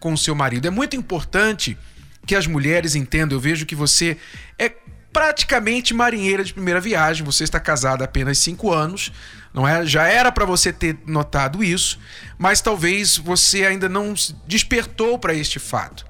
com 0.00 0.12
o 0.12 0.18
seu 0.18 0.34
marido. 0.34 0.66
É 0.66 0.70
muito 0.70 0.96
importante 0.96 1.78
que 2.26 2.34
as 2.34 2.46
mulheres 2.46 2.94
entendam. 2.94 3.36
Eu 3.36 3.40
vejo 3.40 3.66
que 3.66 3.74
você 3.74 4.16
é 4.58 4.72
praticamente 5.16 5.94
marinheira 5.94 6.44
de 6.44 6.52
primeira 6.52 6.78
viagem. 6.78 7.24
Você 7.24 7.42
está 7.42 7.58
casada 7.58 8.04
há 8.04 8.06
apenas 8.06 8.38
cinco 8.38 8.70
anos, 8.70 9.10
não 9.54 9.66
é? 9.66 9.86
Já 9.86 10.06
era 10.06 10.30
para 10.30 10.44
você 10.44 10.70
ter 10.70 10.98
notado 11.06 11.64
isso, 11.64 11.98
mas 12.36 12.60
talvez 12.60 13.16
você 13.16 13.64
ainda 13.64 13.88
não 13.88 14.12
despertou 14.46 15.18
para 15.18 15.32
este 15.32 15.58
fato 15.58 16.04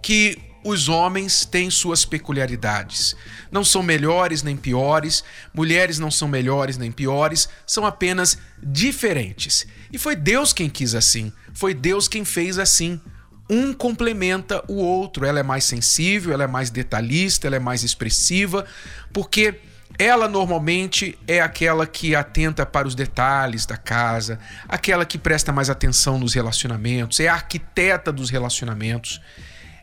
que 0.00 0.38
os 0.64 0.88
homens 0.88 1.44
têm 1.44 1.68
suas 1.68 2.06
peculiaridades. 2.06 3.14
Não 3.52 3.62
são 3.62 3.82
melhores 3.82 4.42
nem 4.42 4.56
piores, 4.56 5.22
mulheres 5.52 5.98
não 5.98 6.10
são 6.10 6.26
melhores 6.26 6.78
nem 6.78 6.90
piores, 6.90 7.50
são 7.66 7.84
apenas 7.84 8.38
diferentes. 8.62 9.66
E 9.92 9.98
foi 9.98 10.16
Deus 10.16 10.54
quem 10.54 10.70
quis 10.70 10.94
assim, 10.94 11.30
foi 11.52 11.74
Deus 11.74 12.08
quem 12.08 12.24
fez 12.24 12.58
assim 12.58 13.02
um 13.48 13.72
complementa 13.72 14.62
o 14.68 14.74
outro. 14.74 15.24
Ela 15.24 15.40
é 15.40 15.42
mais 15.42 15.64
sensível, 15.64 16.32
ela 16.32 16.44
é 16.44 16.46
mais 16.46 16.70
detalhista, 16.70 17.46
ela 17.46 17.56
é 17.56 17.60
mais 17.60 17.82
expressiva, 17.82 18.64
porque 19.12 19.60
ela 19.98 20.28
normalmente 20.28 21.18
é 21.26 21.40
aquela 21.40 21.86
que 21.86 22.14
atenta 22.14 22.66
para 22.66 22.86
os 22.86 22.94
detalhes 22.94 23.64
da 23.64 23.76
casa, 23.76 24.38
aquela 24.68 25.06
que 25.06 25.16
presta 25.16 25.52
mais 25.52 25.70
atenção 25.70 26.18
nos 26.18 26.34
relacionamentos, 26.34 27.20
é 27.20 27.28
a 27.28 27.34
arquiteta 27.34 28.12
dos 28.12 28.28
relacionamentos. 28.28 29.20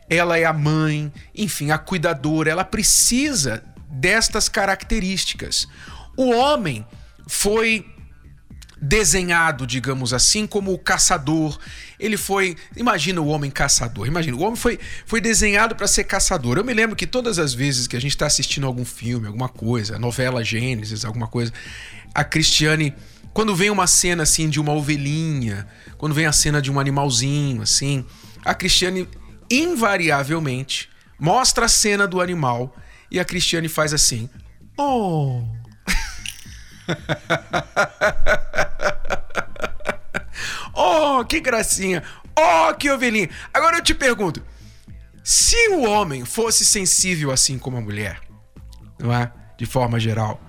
Ela 0.08 0.38
é 0.38 0.44
a 0.44 0.52
mãe, 0.52 1.10
enfim, 1.34 1.70
a 1.70 1.78
cuidadora, 1.78 2.50
ela 2.50 2.64
precisa 2.64 3.64
destas 3.88 4.48
características. 4.48 5.66
O 6.16 6.30
homem 6.30 6.86
foi 7.26 7.86
desenhado, 8.80 9.66
digamos 9.66 10.12
assim, 10.12 10.46
como 10.46 10.72
o 10.72 10.78
caçador. 10.78 11.58
Ele 11.98 12.16
foi, 12.16 12.56
imagina 12.76 13.20
o 13.20 13.26
homem 13.26 13.50
caçador. 13.50 14.06
Imagina, 14.06 14.36
o 14.36 14.42
homem 14.42 14.56
foi, 14.56 14.78
foi 15.06 15.20
desenhado 15.20 15.76
para 15.76 15.86
ser 15.86 16.04
caçador. 16.04 16.58
Eu 16.58 16.64
me 16.64 16.74
lembro 16.74 16.96
que 16.96 17.06
todas 17.06 17.38
as 17.38 17.54
vezes 17.54 17.86
que 17.86 17.96
a 17.96 18.00
gente 18.00 18.12
está 18.12 18.26
assistindo 18.26 18.66
algum 18.66 18.84
filme, 18.84 19.26
alguma 19.26 19.48
coisa, 19.48 19.98
novela 19.98 20.44
Gênesis, 20.44 21.04
alguma 21.04 21.28
coisa, 21.28 21.52
a 22.14 22.24
Cristiane, 22.24 22.94
quando 23.32 23.54
vem 23.54 23.70
uma 23.70 23.86
cena 23.86 24.22
assim 24.22 24.48
de 24.48 24.60
uma 24.60 24.72
ovelhinha, 24.72 25.66
quando 25.98 26.14
vem 26.14 26.26
a 26.26 26.32
cena 26.32 26.60
de 26.60 26.70
um 26.70 26.78
animalzinho 26.78 27.62
assim, 27.62 28.04
a 28.44 28.54
Cristiane 28.54 29.08
invariavelmente 29.50 30.88
mostra 31.18 31.66
a 31.66 31.68
cena 31.68 32.06
do 32.06 32.20
animal 32.20 32.74
e 33.10 33.18
a 33.18 33.24
Cristiane 33.24 33.68
faz 33.68 33.92
assim: 33.92 34.28
"Oh, 34.76 35.42
oh, 40.74 41.24
que 41.24 41.40
gracinha! 41.40 42.02
Oh, 42.36 42.74
que 42.74 42.90
ovelhinha! 42.90 43.30
Agora 43.52 43.78
eu 43.78 43.82
te 43.82 43.94
pergunto: 43.94 44.42
se 45.22 45.68
o 45.70 45.84
homem 45.84 46.24
fosse 46.24 46.64
sensível 46.64 47.30
assim 47.30 47.58
como 47.58 47.76
a 47.76 47.80
mulher, 47.80 48.20
não 48.98 49.12
é? 49.12 49.32
De 49.56 49.66
forma 49.66 49.98
geral, 49.98 50.40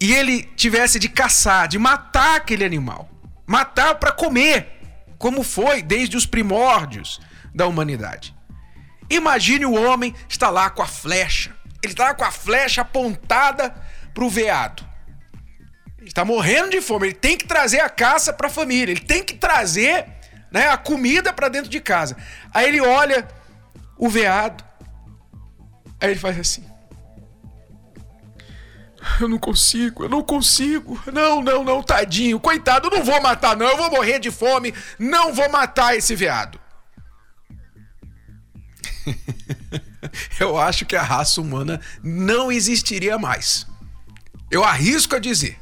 e 0.00 0.12
ele 0.12 0.42
tivesse 0.56 0.98
de 0.98 1.08
caçar, 1.08 1.68
de 1.68 1.78
matar 1.78 2.36
aquele 2.36 2.64
animal, 2.64 3.08
matar 3.46 3.94
para 3.94 4.12
comer, 4.12 4.80
como 5.16 5.42
foi 5.42 5.80
desde 5.80 6.16
os 6.16 6.26
primórdios 6.26 7.20
da 7.54 7.66
humanidade. 7.66 8.34
Imagine 9.08 9.64
o 9.64 9.74
homem 9.74 10.14
está 10.28 10.50
lá 10.50 10.68
com 10.70 10.82
a 10.82 10.86
flecha, 10.86 11.54
ele 11.82 11.92
está 11.92 12.04
lá 12.04 12.14
com 12.14 12.24
a 12.24 12.32
flecha 12.32 12.82
apontada 12.82 13.74
para 14.12 14.24
o 14.24 14.28
veado. 14.28 14.91
Ele 16.12 16.20
está 16.20 16.24
morrendo 16.26 16.68
de 16.68 16.82
fome, 16.82 17.06
ele 17.06 17.14
tem 17.14 17.38
que 17.38 17.46
trazer 17.46 17.80
a 17.80 17.88
caça 17.88 18.34
para 18.34 18.48
a 18.48 18.50
família, 18.50 18.92
ele 18.92 19.00
tem 19.00 19.24
que 19.24 19.32
trazer 19.32 20.06
né, 20.50 20.68
a 20.68 20.76
comida 20.76 21.32
para 21.32 21.48
dentro 21.48 21.70
de 21.70 21.80
casa. 21.80 22.14
Aí 22.52 22.68
ele 22.68 22.82
olha 22.82 23.26
o 23.96 24.10
veado, 24.10 24.62
aí 25.98 26.10
ele 26.10 26.20
faz 26.20 26.38
assim. 26.38 26.70
Eu 29.18 29.26
não 29.26 29.38
consigo, 29.38 30.04
eu 30.04 30.08
não 30.10 30.22
consigo. 30.22 31.02
Não, 31.10 31.42
não, 31.42 31.64
não, 31.64 31.82
tadinho. 31.82 32.38
Coitado, 32.38 32.88
eu 32.88 32.98
não 32.98 33.04
vou 33.04 33.20
matar, 33.20 33.56
não. 33.56 33.66
Eu 33.66 33.76
vou 33.78 33.90
morrer 33.90 34.18
de 34.20 34.30
fome. 34.30 34.72
Não 34.98 35.32
vou 35.32 35.50
matar 35.50 35.96
esse 35.96 36.14
veado. 36.14 36.60
eu 40.38 40.56
acho 40.56 40.86
que 40.86 40.94
a 40.94 41.02
raça 41.02 41.40
humana 41.40 41.80
não 42.00 42.52
existiria 42.52 43.18
mais. 43.18 43.66
Eu 44.50 44.62
arrisco 44.62 45.16
a 45.16 45.18
dizer. 45.18 45.61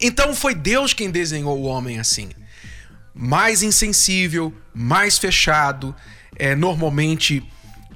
Então 0.00 0.34
foi 0.34 0.54
Deus 0.54 0.92
quem 0.92 1.10
desenhou 1.10 1.58
o 1.58 1.64
homem 1.64 1.98
assim. 1.98 2.30
Mais 3.14 3.62
insensível, 3.62 4.52
mais 4.72 5.18
fechado, 5.18 5.94
é, 6.36 6.54
normalmente 6.54 7.44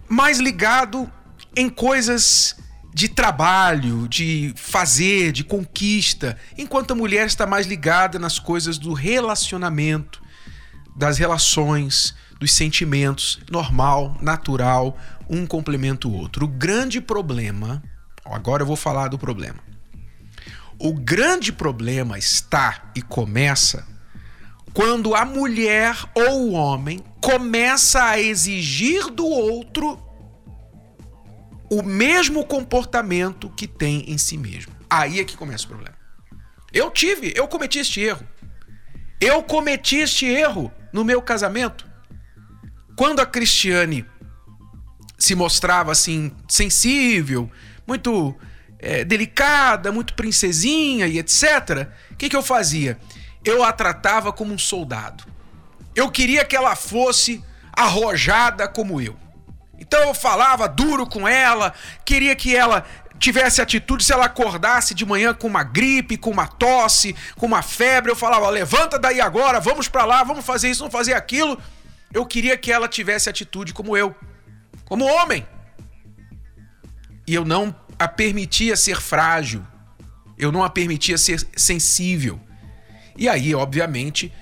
mais 0.08 0.38
ligado 0.38 1.10
em 1.56 1.68
coisas 1.68 2.56
de 2.94 3.08
trabalho, 3.08 4.06
de 4.08 4.52
fazer, 4.56 5.32
de 5.32 5.42
conquista, 5.42 6.36
enquanto 6.58 6.90
a 6.90 6.94
mulher 6.94 7.26
está 7.26 7.46
mais 7.46 7.66
ligada 7.66 8.18
nas 8.18 8.38
coisas 8.38 8.76
do 8.76 8.92
relacionamento, 8.92 10.22
das 10.94 11.16
relações, 11.16 12.14
dos 12.38 12.52
sentimentos, 12.52 13.40
normal, 13.50 14.18
natural, 14.20 14.98
um 15.28 15.46
complementa 15.46 16.06
o 16.06 16.12
outro. 16.12 16.44
O 16.44 16.48
grande 16.48 17.00
problema, 17.00 17.82
agora 18.24 18.62
eu 18.62 18.66
vou 18.66 18.76
falar 18.76 19.08
do 19.08 19.18
problema. 19.18 19.71
O 20.84 20.92
grande 20.92 21.52
problema 21.52 22.18
está 22.18 22.90
e 22.96 23.00
começa 23.00 23.86
quando 24.74 25.14
a 25.14 25.24
mulher 25.24 25.96
ou 26.12 26.48
o 26.48 26.52
homem 26.54 26.98
começa 27.20 28.02
a 28.02 28.20
exigir 28.20 29.08
do 29.08 29.24
outro 29.24 29.96
o 31.70 31.84
mesmo 31.84 32.44
comportamento 32.44 33.48
que 33.50 33.68
tem 33.68 34.10
em 34.10 34.18
si 34.18 34.36
mesmo. 34.36 34.72
Aí 34.90 35.20
é 35.20 35.24
que 35.24 35.36
começa 35.36 35.66
o 35.66 35.68
problema. 35.68 35.96
Eu 36.72 36.90
tive, 36.90 37.32
eu 37.36 37.46
cometi 37.46 37.78
este 37.78 38.00
erro. 38.00 38.26
Eu 39.20 39.40
cometi 39.44 39.98
este 39.98 40.26
erro 40.26 40.72
no 40.92 41.04
meu 41.04 41.22
casamento. 41.22 41.86
Quando 42.96 43.20
a 43.20 43.26
Cristiane 43.26 44.04
se 45.16 45.36
mostrava 45.36 45.92
assim 45.92 46.32
sensível, 46.48 47.48
muito 47.86 48.36
é, 48.82 49.04
delicada, 49.04 49.92
muito 49.92 50.14
princesinha 50.14 51.06
e 51.06 51.18
etc., 51.18 51.88
o 52.10 52.16
que, 52.16 52.28
que 52.28 52.36
eu 52.36 52.42
fazia? 52.42 52.98
Eu 53.44 53.62
a 53.62 53.72
tratava 53.72 54.32
como 54.32 54.52
um 54.52 54.58
soldado. 54.58 55.24
Eu 55.94 56.10
queria 56.10 56.44
que 56.44 56.56
ela 56.56 56.74
fosse 56.74 57.42
arrojada 57.72 58.68
como 58.68 59.00
eu. 59.00 59.16
Então 59.78 60.00
eu 60.00 60.14
falava 60.14 60.68
duro 60.68 61.06
com 61.06 61.26
ela, 61.26 61.72
queria 62.04 62.36
que 62.36 62.54
ela 62.54 62.84
tivesse 63.18 63.62
atitude, 63.62 64.04
se 64.04 64.12
ela 64.12 64.26
acordasse 64.26 64.94
de 64.94 65.06
manhã 65.06 65.32
com 65.32 65.46
uma 65.46 65.62
gripe, 65.62 66.16
com 66.16 66.30
uma 66.30 66.46
tosse, 66.46 67.14
com 67.36 67.46
uma 67.46 67.62
febre, 67.62 68.10
eu 68.10 68.16
falava: 68.16 68.48
levanta 68.50 68.98
daí 68.98 69.20
agora, 69.20 69.60
vamos 69.60 69.88
para 69.88 70.04
lá, 70.04 70.24
vamos 70.24 70.44
fazer 70.44 70.70
isso, 70.70 70.80
vamos 70.80 70.92
fazer 70.92 71.14
aquilo. 71.14 71.58
Eu 72.12 72.26
queria 72.26 72.56
que 72.56 72.70
ela 72.70 72.88
tivesse 72.88 73.28
atitude 73.28 73.72
como 73.72 73.96
eu, 73.96 74.14
como 74.84 75.04
homem. 75.04 75.46
E 77.26 77.34
eu 77.34 77.44
não 77.44 77.74
a 78.02 78.08
permitia 78.08 78.76
ser 78.76 79.00
frágil, 79.00 79.64
eu 80.36 80.50
não 80.50 80.64
a 80.64 80.70
permitia 80.70 81.16
ser 81.16 81.46
sensível. 81.56 82.40
E 83.16 83.28
aí, 83.28 83.54
obviamente, 83.54 84.32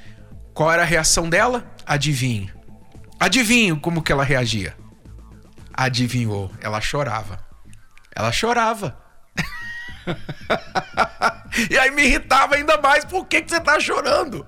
qual 0.54 0.72
era 0.72 0.82
a 0.82 0.86
reação 0.86 1.28
dela? 1.28 1.70
Adivinhe. 1.84 2.50
Adivinho 3.18 3.78
como 3.78 4.02
que 4.02 4.10
ela 4.10 4.24
reagia. 4.24 4.74
Adivinhou, 5.74 6.50
ela 6.60 6.80
chorava. 6.80 7.44
Ela 8.14 8.32
chorava. 8.32 8.98
e 11.70 11.78
aí 11.78 11.90
me 11.90 12.04
irritava 12.04 12.54
ainda 12.54 12.80
mais. 12.80 13.04
Por 13.04 13.26
que, 13.26 13.42
que 13.42 13.50
você 13.50 13.60
tá 13.60 13.78
chorando? 13.78 14.46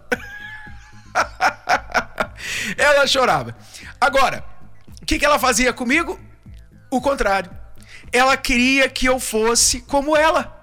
ela 2.79 3.07
chorava. 3.07 3.55
Agora, 4.01 4.42
o 5.03 5.05
que, 5.05 5.18
que 5.18 5.25
ela 5.27 5.38
fazia 5.38 5.72
comigo? 5.72 6.18
O 6.90 7.01
contrário 7.01 7.62
ela 8.12 8.37
queria 8.37 8.88
que 8.88 9.07
eu 9.07 9.18
fosse 9.18 9.81
como 9.81 10.16
ela. 10.16 10.61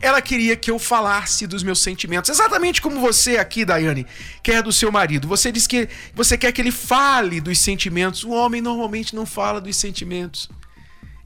Ela 0.00 0.22
queria 0.22 0.56
que 0.56 0.70
eu 0.70 0.78
falasse 0.78 1.46
dos 1.46 1.62
meus 1.62 1.80
sentimentos. 1.80 2.30
Exatamente 2.30 2.80
como 2.80 2.98
você 3.00 3.36
aqui, 3.36 3.66
Daiane, 3.66 4.06
quer 4.42 4.62
do 4.62 4.72
seu 4.72 4.90
marido. 4.90 5.28
Você 5.28 5.52
diz 5.52 5.66
que 5.66 5.88
você 6.14 6.38
quer 6.38 6.52
que 6.52 6.60
ele 6.60 6.72
fale 6.72 7.40
dos 7.40 7.58
sentimentos. 7.58 8.24
O 8.24 8.30
homem 8.30 8.62
normalmente 8.62 9.14
não 9.14 9.26
fala 9.26 9.60
dos 9.60 9.76
sentimentos. 9.76 10.48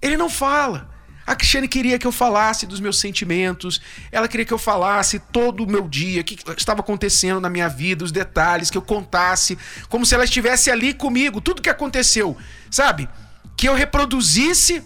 Ele 0.02 0.16
não 0.16 0.28
fala. 0.28 0.92
A 1.26 1.34
Cristiane 1.34 1.68
queria 1.68 1.98
que 1.98 2.06
eu 2.06 2.12
falasse 2.12 2.66
dos 2.66 2.80
meus 2.80 2.98
sentimentos, 2.98 3.80
ela 4.12 4.28
queria 4.28 4.44
que 4.44 4.52
eu 4.52 4.58
falasse 4.58 5.18
todo 5.18 5.64
o 5.64 5.66
meu 5.66 5.88
dia, 5.88 6.20
o 6.20 6.24
que 6.24 6.36
estava 6.54 6.80
acontecendo 6.80 7.40
na 7.40 7.48
minha 7.48 7.66
vida, 7.66 8.04
os 8.04 8.12
detalhes, 8.12 8.70
que 8.70 8.76
eu 8.76 8.82
contasse, 8.82 9.56
como 9.88 10.04
se 10.04 10.14
ela 10.14 10.24
estivesse 10.24 10.70
ali 10.70 10.92
comigo, 10.92 11.40
tudo 11.40 11.62
que 11.62 11.70
aconteceu, 11.70 12.36
sabe? 12.70 13.08
Que 13.56 13.66
eu 13.66 13.74
reproduzisse 13.74 14.82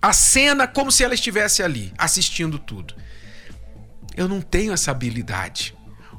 a 0.00 0.12
cena 0.12 0.66
como 0.66 0.90
se 0.90 1.04
ela 1.04 1.14
estivesse 1.14 1.62
ali, 1.62 1.92
assistindo 1.98 2.58
tudo. 2.58 2.94
Eu 4.16 4.28
não 4.28 4.40
tenho 4.40 4.72
essa 4.72 4.90
habilidade. 4.90 5.74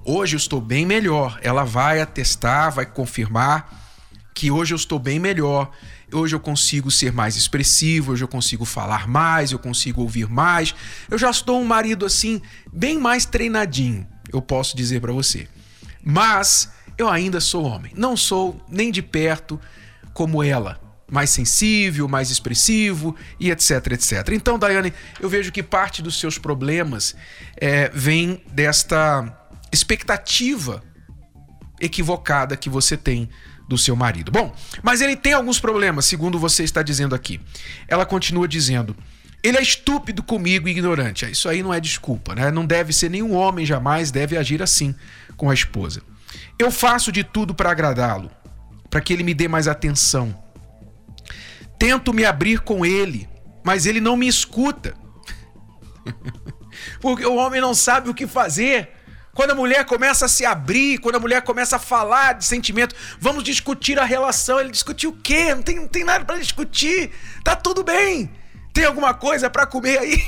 Hoje 0.06 0.36
eu 0.36 0.38
estou 0.38 0.60
bem 0.60 0.86
melhor. 0.86 1.40
Ela 1.44 1.64
vai 1.64 2.02
atestar, 2.02 2.72
vai 2.72 2.86
confirmar 2.86 3.80
que 4.34 4.50
hoje 4.50 4.74
eu 4.74 4.76
estou 4.76 4.98
bem 4.98 5.20
melhor. 5.20 5.72
Hoje 6.12 6.36
eu 6.36 6.40
consigo 6.40 6.92
ser 6.92 7.14
mais 7.14 7.38
expressivo, 7.38 8.12
hoje 8.12 8.24
eu 8.24 8.28
consigo 8.28 8.66
falar 8.66 9.08
mais, 9.08 9.52
eu 9.52 9.60
consigo 9.60 10.02
ouvir 10.02 10.28
mais. 10.28 10.76
Eu 11.10 11.18
já 11.18 11.30
estou 11.30 11.62
um 11.62 11.66
marido 11.66 12.06
assim, 12.06 12.42
bem 12.72 12.98
mais 12.98 13.26
treinadinho, 13.26 14.06
eu 14.32 14.42
posso 14.42 14.76
dizer 14.76 15.00
para 15.00 15.14
você. 15.14 15.48
Mas 16.04 16.70
eu 16.98 17.08
ainda 17.08 17.40
sou 17.40 17.64
homem. 17.64 17.94
Não 17.96 18.18
sou 18.18 18.60
nem 18.68 18.92
de 18.92 19.02
perto 19.02 19.60
como 20.14 20.44
ela. 20.44 20.81
Mais 21.12 21.30
sensível, 21.30 22.08
mais 22.08 22.32
expressivo 22.32 23.16
e 23.40 23.52
etc, 23.52 23.92
etc. 23.92 24.30
Então, 24.32 24.58
Daiane, 24.58 24.92
eu 25.20 25.30
vejo 25.30 25.52
que 25.52 25.62
parte 25.62 26.02
dos 26.02 26.20
seus 26.20 26.40
problemas 26.40 27.16
é, 27.58 27.90
vem 27.94 28.42
desta 28.52 29.38
expectativa 29.72 30.82
equivocada 31.80 32.56
que 32.56 32.70
você 32.70 32.98
tem 32.98 33.30
do 33.68 33.78
seu 33.78 33.96
marido. 33.96 34.32
Bom, 34.32 34.56
mas 34.82 35.02
ele 35.02 35.16
tem 35.16 35.34
alguns 35.34 35.60
problemas, 35.60 36.06
segundo 36.06 36.40
você 36.40 36.64
está 36.64 36.82
dizendo 36.82 37.14
aqui. 37.14 37.40
Ela 37.88 38.06
continua 38.06 38.48
dizendo: 38.48 38.96
ele 39.44 39.58
é 39.58 39.62
estúpido 39.62 40.22
comigo 40.22 40.68
e 40.68 40.72
ignorante. 40.72 41.30
Isso 41.30 41.50
aí 41.50 41.64
não 41.64 41.74
é 41.74 41.80
desculpa, 41.80 42.36
né? 42.36 42.52
Não 42.52 42.66
deve 42.66 42.94
ser 42.94 43.10
nenhum 43.10 43.34
homem 43.34 43.66
jamais 43.66 44.12
deve 44.12 44.38
agir 44.38 44.62
assim 44.62 44.94
com 45.36 45.50
a 45.50 45.54
esposa. 45.54 46.02
Eu 46.60 46.70
faço 46.70 47.12
de 47.12 47.24
tudo 47.24 47.56
para 47.56 47.72
agradá-lo, 47.72 48.30
para 48.90 49.02
que 49.02 49.12
ele 49.14 49.24
me 49.24 49.34
dê 49.34 49.48
mais 49.48 49.68
atenção. 49.68 50.38
Tento 51.82 52.14
me 52.14 52.24
abrir 52.24 52.60
com 52.60 52.86
ele, 52.86 53.28
mas 53.64 53.88
ele 53.88 54.00
não 54.00 54.16
me 54.16 54.28
escuta. 54.28 54.94
Porque 57.02 57.26
o 57.26 57.34
homem 57.34 57.60
não 57.60 57.74
sabe 57.74 58.08
o 58.08 58.14
que 58.14 58.28
fazer. 58.28 58.92
Quando 59.34 59.50
a 59.50 59.56
mulher 59.56 59.84
começa 59.86 60.26
a 60.26 60.28
se 60.28 60.46
abrir, 60.46 61.00
quando 61.00 61.16
a 61.16 61.20
mulher 61.20 61.42
começa 61.42 61.78
a 61.78 61.80
falar 61.80 62.34
de 62.34 62.46
sentimento, 62.46 62.96
vamos 63.20 63.44
discutir 63.44 63.98
a 63.98 64.06
relação. 64.06 64.60
Ele 64.60 64.70
discutiu 64.70 65.10
o 65.10 65.18
quê? 65.24 65.56
Não 65.56 65.64
tem, 65.64 65.78
não 65.78 65.88
tem 65.88 66.04
nada 66.04 66.24
para 66.24 66.38
discutir. 66.38 67.10
Tá 67.44 67.56
tudo 67.56 67.84
bem. 67.84 68.30
Tem 68.72 68.86
alguma 68.86 69.16
coisa 69.16 69.50
para 69.50 69.66
comer 69.66 69.98
aí? 69.98 70.24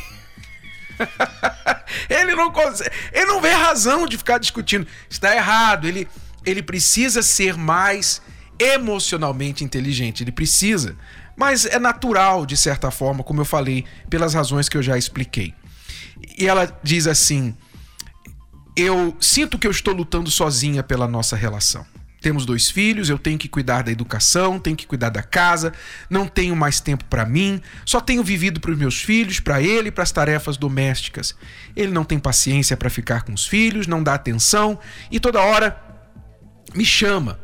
ele 2.09 2.33
não 2.33 2.51
consegue, 2.51 2.89
ele 3.11 3.27
não 3.27 3.39
vê 3.39 3.51
razão 3.51 4.07
de 4.07 4.17
ficar 4.17 4.39
discutindo. 4.39 4.87
Está 5.07 5.35
errado. 5.35 5.87
Ele, 5.87 6.07
ele 6.43 6.63
precisa 6.63 7.21
ser 7.21 7.55
mais 7.55 8.23
emocionalmente 8.57 9.63
inteligente. 9.63 10.23
Ele 10.23 10.31
precisa. 10.31 10.97
Mas 11.35 11.65
é 11.65 11.79
natural, 11.79 12.45
de 12.45 12.55
certa 12.55 12.91
forma, 12.91 13.23
como 13.23 13.41
eu 13.41 13.45
falei, 13.45 13.85
pelas 14.09 14.33
razões 14.33 14.69
que 14.69 14.77
eu 14.77 14.83
já 14.83 14.97
expliquei. 14.97 15.53
E 16.37 16.47
ela 16.47 16.79
diz 16.83 17.07
assim: 17.07 17.55
eu 18.75 19.15
sinto 19.19 19.59
que 19.59 19.67
eu 19.67 19.71
estou 19.71 19.93
lutando 19.93 20.31
sozinha 20.31 20.81
pela 20.81 21.07
nossa 21.07 21.35
relação. 21.35 21.85
Temos 22.21 22.45
dois 22.45 22.71
filhos, 22.71 23.09
eu 23.09 23.19
tenho 23.19 23.37
que 23.37 23.49
cuidar 23.49 23.83
da 23.83 23.91
educação, 23.91 24.57
tenho 24.57 24.77
que 24.77 24.87
cuidar 24.87 25.09
da 25.09 25.21
casa, 25.21 25.73
não 26.09 26.25
tenho 26.25 26.55
mais 26.55 26.79
tempo 26.79 27.03
para 27.05 27.25
mim, 27.25 27.61
só 27.85 27.99
tenho 27.99 28.23
vivido 28.23 28.61
para 28.61 28.71
os 28.71 28.77
meus 28.77 29.01
filhos, 29.01 29.41
para 29.41 29.61
ele 29.61 29.89
e 29.89 29.91
para 29.91 30.03
as 30.03 30.11
tarefas 30.11 30.55
domésticas. 30.55 31.35
Ele 31.75 31.91
não 31.91 32.05
tem 32.05 32.17
paciência 32.17 32.77
para 32.77 32.89
ficar 32.89 33.23
com 33.23 33.33
os 33.33 33.45
filhos, 33.45 33.87
não 33.87 34.01
dá 34.01 34.13
atenção 34.13 34.79
e 35.11 35.19
toda 35.19 35.41
hora 35.41 35.77
me 36.73 36.85
chama. 36.85 37.37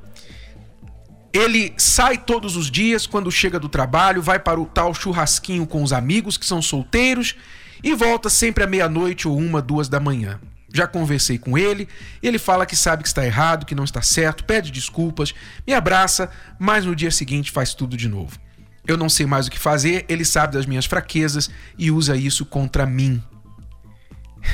Ele 1.32 1.74
sai 1.78 2.18
todos 2.18 2.56
os 2.56 2.72
dias, 2.72 3.06
quando 3.06 3.32
chega 3.32 3.60
do 3.60 3.70
trabalho, 3.70 4.22
vai 4.22 4.40
para 4.40 4.60
o 4.60 4.66
tal 4.66 4.94
churrasquinho 4.94 5.68
com 5.68 5.84
os 5.84 5.94
amigos 5.94 6.38
que 6.38 6.46
são 6.46 6.62
solteiros 6.62 7.36
e 7.84 7.94
volta 7.94 8.30
sempre 8.30 8.64
à 8.64 8.68
meia-noite 8.68 9.28
ou 9.28 9.38
uma, 9.38 9.62
duas 9.62 9.88
da 9.88 10.00
manhã. 10.00 10.40
Já 10.74 10.86
conversei 10.88 11.38
com 11.38 11.58
ele, 11.58 11.88
ele 12.22 12.38
fala 12.38 12.66
que 12.66 12.76
sabe 12.76 13.04
que 13.04 13.10
está 13.10 13.26
errado, 13.26 13.66
que 13.66 13.74
não 13.74 13.84
está 13.84 14.02
certo, 14.02 14.44
pede 14.44 14.72
desculpas, 14.72 15.34
me 15.66 15.74
abraça, 15.74 16.30
mas 16.60 16.86
no 16.86 16.96
dia 16.96 17.10
seguinte 17.10 17.52
faz 17.52 17.74
tudo 17.74 17.98
de 17.98 18.08
novo. 18.08 18.38
Eu 18.86 18.98
não 18.98 19.10
sei 19.10 19.26
mais 19.26 19.48
o 19.48 19.52
que 19.52 19.60
fazer, 19.60 20.06
ele 20.08 20.26
sabe 20.26 20.54
das 20.54 20.66
minhas 20.66 20.86
fraquezas 20.86 21.50
e 21.78 21.92
usa 21.92 22.16
isso 22.16 22.46
contra 22.46 22.86
mim. 22.86 23.22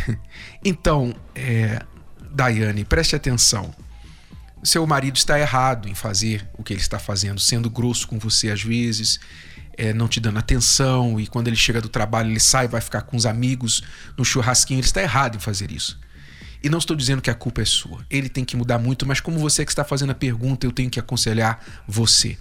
então, 0.63 1.15
é, 1.33 1.81
Daiane, 2.31 2.83
preste 2.83 3.15
atenção. 3.15 3.73
Seu 4.63 4.85
marido 4.87 5.15
está 5.15 5.39
errado 5.39 5.87
em 5.87 5.93
fazer 5.93 6.47
o 6.57 6.63
que 6.63 6.73
ele 6.73 6.81
está 6.81 6.97
fazendo, 6.97 7.39
sendo 7.39 7.69
grosso 7.69 8.07
com 8.07 8.17
você 8.17 8.49
às 8.49 8.63
vezes, 8.63 9.19
é, 9.77 9.93
não 9.93 10.07
te 10.07 10.19
dando 10.19 10.39
atenção, 10.39 11.19
e 11.19 11.27
quando 11.27 11.47
ele 11.47 11.55
chega 11.55 11.81
do 11.81 11.89
trabalho, 11.89 12.31
ele 12.31 12.39
sai, 12.39 12.67
vai 12.67 12.81
ficar 12.81 13.01
com 13.01 13.15
os 13.15 13.25
amigos 13.25 13.83
no 14.17 14.25
churrasquinho, 14.25 14.79
ele 14.79 14.87
está 14.87 15.01
errado 15.01 15.35
em 15.35 15.39
fazer 15.39 15.71
isso. 15.71 15.99
E 16.63 16.69
não 16.69 16.79
estou 16.79 16.95
dizendo 16.95 17.21
que 17.21 17.29
a 17.29 17.35
culpa 17.35 17.61
é 17.61 17.65
sua. 17.65 18.03
Ele 18.09 18.27
tem 18.27 18.43
que 18.43 18.57
mudar 18.57 18.79
muito, 18.79 19.05
mas 19.05 19.19
como 19.19 19.37
você 19.37 19.63
que 19.63 19.71
está 19.71 19.83
fazendo 19.83 20.11
a 20.11 20.15
pergunta, 20.15 20.65
eu 20.65 20.71
tenho 20.71 20.89
que 20.89 20.99
aconselhar 20.99 21.63
você. 21.87 22.37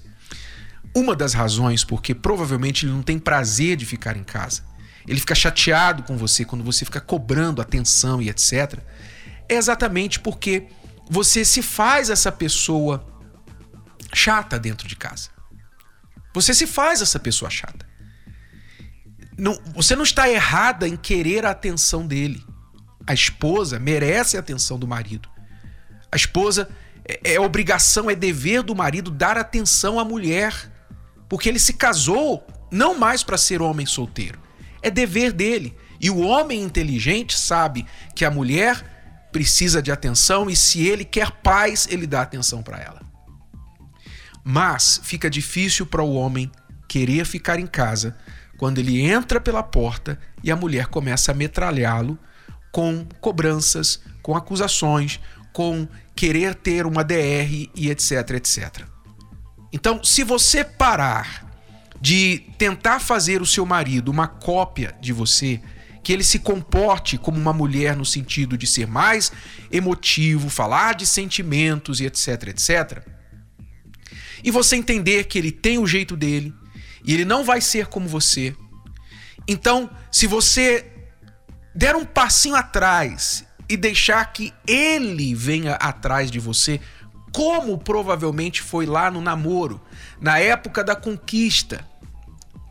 Uma 0.95 1.15
das 1.15 1.35
razões 1.35 1.85
porque 1.85 2.15
provavelmente 2.15 2.87
ele 2.87 2.93
não 2.93 3.03
tem 3.03 3.19
prazer 3.19 3.77
de 3.77 3.85
ficar 3.85 4.17
em 4.17 4.25
casa. 4.25 4.63
Ele 5.07 5.21
fica 5.21 5.35
chateado 5.35 6.05
com 6.05 6.17
você 6.17 6.45
quando 6.45 6.65
você 6.65 6.85
fica 6.85 7.01
cobrando 7.01 7.61
atenção 7.61 8.23
e 8.23 8.31
etc. 8.31 8.79
É 9.49 9.57
exatamente 9.57 10.19
porque 10.19 10.69
você 11.09 11.45
se 11.45 11.63
faz 11.63 12.11
essa 12.11 12.33
pessoa 12.33 13.07
chata 14.13 14.59
dentro 14.59 14.87
de 14.89 14.97
casa. 14.97 15.31
Você 16.33 16.53
se 16.55 16.67
faz 16.67 17.03
essa 17.03 17.19
pessoa 17.19 17.51
chata. 17.51 17.87
Não, 19.37 19.59
você 19.75 19.97
não 19.97 20.05
está 20.05 20.29
errada 20.29 20.87
em 20.87 20.97
querer 20.97 21.45
a 21.45 21.51
atenção 21.51 22.07
dele 22.07 22.45
a 23.07 23.13
esposa 23.13 23.79
merece 23.79 24.37
a 24.37 24.41
atenção 24.41 24.79
do 24.79 24.89
marido. 24.89 25.29
A 26.11 26.17
esposa 26.17 26.69
é, 27.07 27.35
é 27.35 27.41
obrigação, 27.41 28.11
é 28.11 28.15
dever 28.15 28.63
do 28.63 28.75
marido 28.75 29.11
dar 29.11 29.37
atenção 29.37 29.99
à 29.99 30.05
mulher, 30.05 30.71
porque 31.29 31.49
ele 31.49 31.59
se 31.59 31.75
casou 31.75 32.47
não 32.71 32.99
mais 32.99 33.23
para 33.23 33.37
ser 33.37 33.61
homem 33.61 33.87
solteiro. 33.87 34.39
É 34.83 34.91
dever 34.91 35.33
dele. 35.33 35.77
E 36.01 36.11
o 36.11 36.21
homem 36.21 36.63
inteligente 36.63 37.39
sabe 37.39 37.87
que 38.15 38.25
a 38.25 38.31
mulher 38.31 38.94
precisa 39.35 39.83
de 39.83 39.91
atenção 39.91 40.49
e 40.49 40.55
se 40.55 40.87
ele 40.87 41.05
quer 41.05 41.33
paz, 41.33 41.89
ele 41.91 42.07
dá 42.07 42.23
atenção 42.23 42.63
para 42.63 42.79
ela. 42.79 43.03
Mas 44.45 45.01
fica 45.03 45.29
difícil 45.29 45.85
para 45.85 46.05
o 46.05 46.15
homem 46.15 46.53
querer 46.87 47.25
ficar 47.27 47.59
em 47.59 47.67
casa 47.67 48.17
quando 48.57 48.79
ele 48.79 49.01
entra 49.01 49.41
pela 49.41 49.61
porta 49.61 50.21
e 50.41 50.53
a 50.53 50.57
mulher 50.57 50.87
começa 50.87 51.33
a 51.33 51.35
metralhá-lo 51.35 52.17
com 52.71 53.05
cobranças, 53.21 54.01
com 54.23 54.37
acusações, 54.37 55.19
com 55.53 55.89
querer 56.15 56.55
ter 56.55 56.87
uma 56.87 57.03
DR 57.03 57.69
e 57.75 57.91
etc, 57.91 58.31
etc. 58.37 58.85
Então, 59.73 60.05
se 60.05 60.23
você 60.23 60.63
parar 60.63 61.45
de 62.01 62.47
tentar 62.57 63.01
fazer 63.01 63.43
o 63.43 63.47
seu 63.47 63.67
marido 63.67 64.13
uma 64.13 64.29
cópia 64.29 64.95
de 65.01 65.13
você, 65.13 65.61
que 66.05 66.13
ele 66.13 66.23
se 66.23 66.39
comporte 66.39 67.17
como 67.17 67.39
uma 67.39 67.53
mulher 67.53 67.97
no 67.97 68.05
sentido 68.05 68.59
de 68.59 68.67
ser 68.67 68.87
mais 68.87 69.33
emotivo, 69.73 70.51
falar 70.51 70.95
de 70.95 71.07
sentimentos 71.07 71.99
e 71.99 72.05
etc, 72.05 72.49
etc. 72.49 73.03
E 74.45 74.51
você 74.51 74.77
entender 74.77 75.25
que 75.25 75.39
ele 75.39 75.51
tem 75.51 75.79
o 75.79 75.87
jeito 75.87 76.15
dele 76.15 76.55
e 77.03 77.15
ele 77.15 77.25
não 77.25 77.43
vai 77.43 77.63
ser 77.63 77.87
como 77.87 78.07
você. 78.07 78.55
Então, 79.49 79.91
se 80.13 80.27
você 80.27 80.93
der 81.75 81.97
um 81.97 82.05
passinho 82.05 82.55
atrás 82.55 83.45
e 83.67 83.77
deixar 83.77 84.31
que 84.31 84.53
ele 84.69 85.35
venha 85.35 85.75
atrás 85.77 86.31
de 86.31 86.39
você, 86.39 86.79
como 87.33 87.79
provavelmente 87.79 88.61
foi 88.61 88.85
lá 88.85 89.11
no 89.11 89.23
namoro, 89.23 89.81
na 90.21 90.39
época 90.39 90.85
da 90.85 90.95
conquista. 90.95 91.85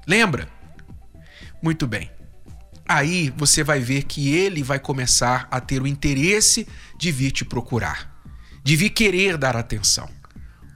Lembra? 0.05 0.47
Muito 1.61 1.87
bem. 1.87 2.12
Aí 2.93 3.33
você 3.35 3.63
vai 3.63 3.79
ver 3.79 4.03
que 4.03 4.35
ele 4.35 4.61
vai 4.61 4.77
começar 4.77 5.47
a 5.49 5.59
ter 5.59 5.81
o 5.81 5.87
interesse 5.87 6.67
de 6.95 7.11
vir 7.11 7.31
te 7.31 7.43
procurar, 7.43 8.15
de 8.63 8.75
vir 8.75 8.91
querer 8.91 9.35
dar 9.35 9.57
atenção. 9.57 10.07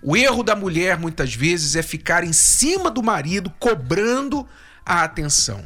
O 0.02 0.18
erro 0.18 0.42
da 0.42 0.56
mulher 0.56 0.98
muitas 0.98 1.36
vezes 1.36 1.76
é 1.76 1.84
ficar 1.84 2.24
em 2.24 2.34
cima 2.34 2.90
do 2.90 3.04
marido 3.04 3.54
cobrando 3.60 4.48
a 4.84 5.04
atenção 5.04 5.64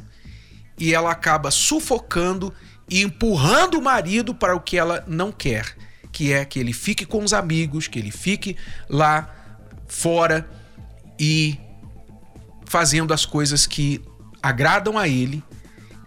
e 0.78 0.94
ela 0.94 1.10
acaba 1.10 1.50
sufocando 1.52 2.54
e 2.90 3.02
empurrando 3.02 3.76
o 3.76 3.82
marido 3.82 4.36
para 4.36 4.54
o 4.54 4.60
que 4.60 4.78
ela 4.78 5.06
não 5.08 5.32
quer, 5.32 5.74
que 6.12 6.34
é 6.34 6.44
que 6.44 6.60
ele 6.60 6.74
fique 6.74 7.06
com 7.06 7.24
os 7.24 7.32
amigos, 7.32 7.88
que 7.88 7.98
ele 7.98 8.12
fique 8.12 8.58
lá 8.90 9.34
fora 9.88 10.50
e 11.18 11.58
fazendo 12.66 13.14
as 13.14 13.26
coisas 13.26 13.66
que 13.66 14.02
agradam 14.44 14.98
a 14.98 15.08
ele 15.08 15.42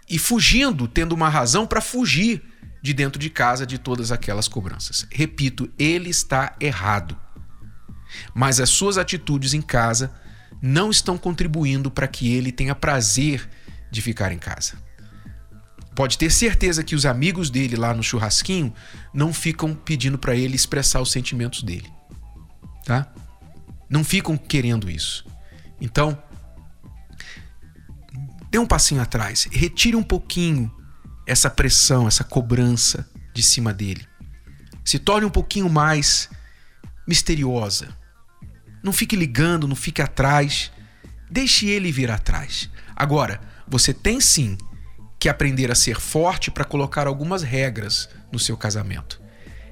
e 0.09 0.19
fugindo, 0.19 0.87
tendo 0.87 1.13
uma 1.13 1.29
razão 1.29 1.65
para 1.65 1.81
fugir 1.81 2.43
de 2.81 2.93
dentro 2.93 3.19
de 3.19 3.29
casa 3.29 3.65
de 3.65 3.77
todas 3.77 4.11
aquelas 4.11 4.47
cobranças. 4.47 5.07
Repito, 5.11 5.69
ele 5.77 6.09
está 6.09 6.55
errado. 6.59 7.17
Mas 8.33 8.59
as 8.59 8.69
suas 8.69 8.97
atitudes 8.97 9.53
em 9.53 9.61
casa 9.61 10.13
não 10.61 10.91
estão 10.91 11.17
contribuindo 11.17 11.89
para 11.89 12.07
que 12.07 12.31
ele 12.33 12.51
tenha 12.51 12.75
prazer 12.75 13.49
de 13.91 14.01
ficar 14.01 14.31
em 14.31 14.37
casa. 14.37 14.73
Pode 15.95 16.17
ter 16.17 16.29
certeza 16.29 16.83
que 16.83 16.93
os 16.93 17.05
amigos 17.05 17.49
dele 17.49 17.75
lá 17.75 17.93
no 17.93 18.03
churrasquinho 18.03 18.73
não 19.13 19.33
ficam 19.33 19.73
pedindo 19.73 20.17
para 20.17 20.35
ele 20.35 20.55
expressar 20.55 21.01
os 21.01 21.11
sentimentos 21.11 21.63
dele. 21.63 21.89
Tá? 22.83 23.07
Não 23.89 24.03
ficam 24.03 24.37
querendo 24.37 24.89
isso. 24.89 25.25
Então, 25.79 26.21
dê 28.55 28.59
um 28.59 28.65
passinho 28.65 29.01
atrás, 29.01 29.49
retire 29.51 29.97
um 29.97 30.03
pouquinho 30.03 30.73
essa 31.27 31.49
pressão, 31.49 32.07
essa 32.07 32.23
cobrança 32.23 33.05
de 33.33 33.43
cima 33.43 33.73
dele. 33.73 34.07
Se 34.85 34.97
torne 34.97 35.25
um 35.25 35.29
pouquinho 35.29 35.67
mais 35.67 36.29
misteriosa. 37.05 37.89
Não 38.81 38.93
fique 38.93 39.13
ligando, 39.13 39.67
não 39.67 39.75
fique 39.75 40.01
atrás. 40.01 40.71
Deixe 41.29 41.67
ele 41.67 41.91
vir 41.91 42.09
atrás. 42.09 42.69
Agora, 42.95 43.41
você 43.67 43.93
tem 43.93 44.21
sim 44.21 44.57
que 45.19 45.27
aprender 45.27 45.69
a 45.69 45.75
ser 45.75 45.99
forte 45.99 46.49
para 46.49 46.63
colocar 46.63 47.07
algumas 47.07 47.43
regras 47.43 48.07
no 48.31 48.39
seu 48.39 48.55
casamento. 48.55 49.21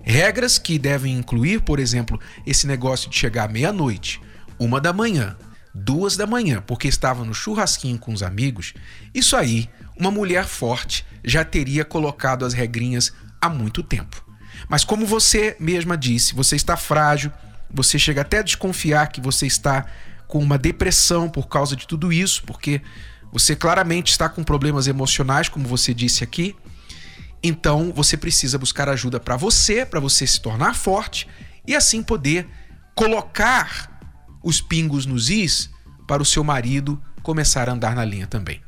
Regras 0.02 0.58
que 0.58 0.78
devem 0.78 1.18
incluir, 1.18 1.62
por 1.62 1.80
exemplo, 1.80 2.20
esse 2.46 2.68
negócio 2.68 3.10
de 3.10 3.16
chegar 3.16 3.48
meia-noite, 3.48 4.20
uma 4.60 4.82
da 4.82 4.92
manhã, 4.92 5.38
duas 5.74 6.16
da 6.16 6.28
manhã, 6.28 6.62
porque 6.66 6.88
estava 6.88 7.26
no 7.26 7.34
churrasquinho 7.34 7.98
com 7.98 8.14
os 8.14 8.22
amigos. 8.22 8.74
Isso 9.14 9.36
aí, 9.36 9.70
uma 9.98 10.12
mulher 10.12 10.46
forte 10.46 11.06
já 11.24 11.44
teria 11.44 11.84
colocado 11.84 12.46
as 12.46 12.54
regrinhas 12.54 13.14
há 13.42 13.50
muito 13.50 13.82
tempo. 13.82 14.24
Mas 14.70 14.84
como 14.84 15.06
você 15.06 15.56
mesma 15.60 15.98
disse, 15.98 16.34
você 16.36 16.56
está 16.56 16.78
frágil, 16.78 17.32
você 17.70 17.98
chega 17.98 18.22
até 18.22 18.40
a 18.40 18.44
desconfiar 18.44 19.08
que 19.08 19.20
você 19.20 19.48
está 19.48 19.86
com 20.28 20.40
uma 20.40 20.58
depressão 20.58 21.30
por 21.30 21.48
causa 21.48 21.76
de 21.76 21.88
tudo 21.88 22.14
isso, 22.14 22.44
porque 22.44 22.82
você 23.32 23.56
claramente 23.56 24.12
está 24.12 24.30
com 24.30 24.44
problemas 24.44 24.88
emocionais, 24.88 25.50
como 25.50 25.68
você 25.68 25.94
disse 25.94 26.24
aqui. 26.24 26.56
Então 27.42 27.92
você 27.94 28.16
precisa 28.16 28.58
buscar 28.58 28.88
ajuda 28.88 29.20
para 29.20 29.36
você, 29.36 29.86
para 29.86 30.00
você 30.00 30.26
se 30.26 30.40
tornar 30.40 30.76
forte 30.76 31.28
e 31.68 31.76
assim 31.76 32.02
poder 32.02 32.48
colocar 32.96 33.93
os 34.44 34.62
pingos 34.62 35.06
nos 35.06 35.30
is 35.30 35.70
para 36.06 36.22
o 36.22 36.26
seu 36.26 36.44
marido 36.44 37.02
começar 37.24 37.70
a 37.70 37.74
andar 37.74 37.96
na 37.96 38.04
linha 38.04 38.28
também. 38.28 38.62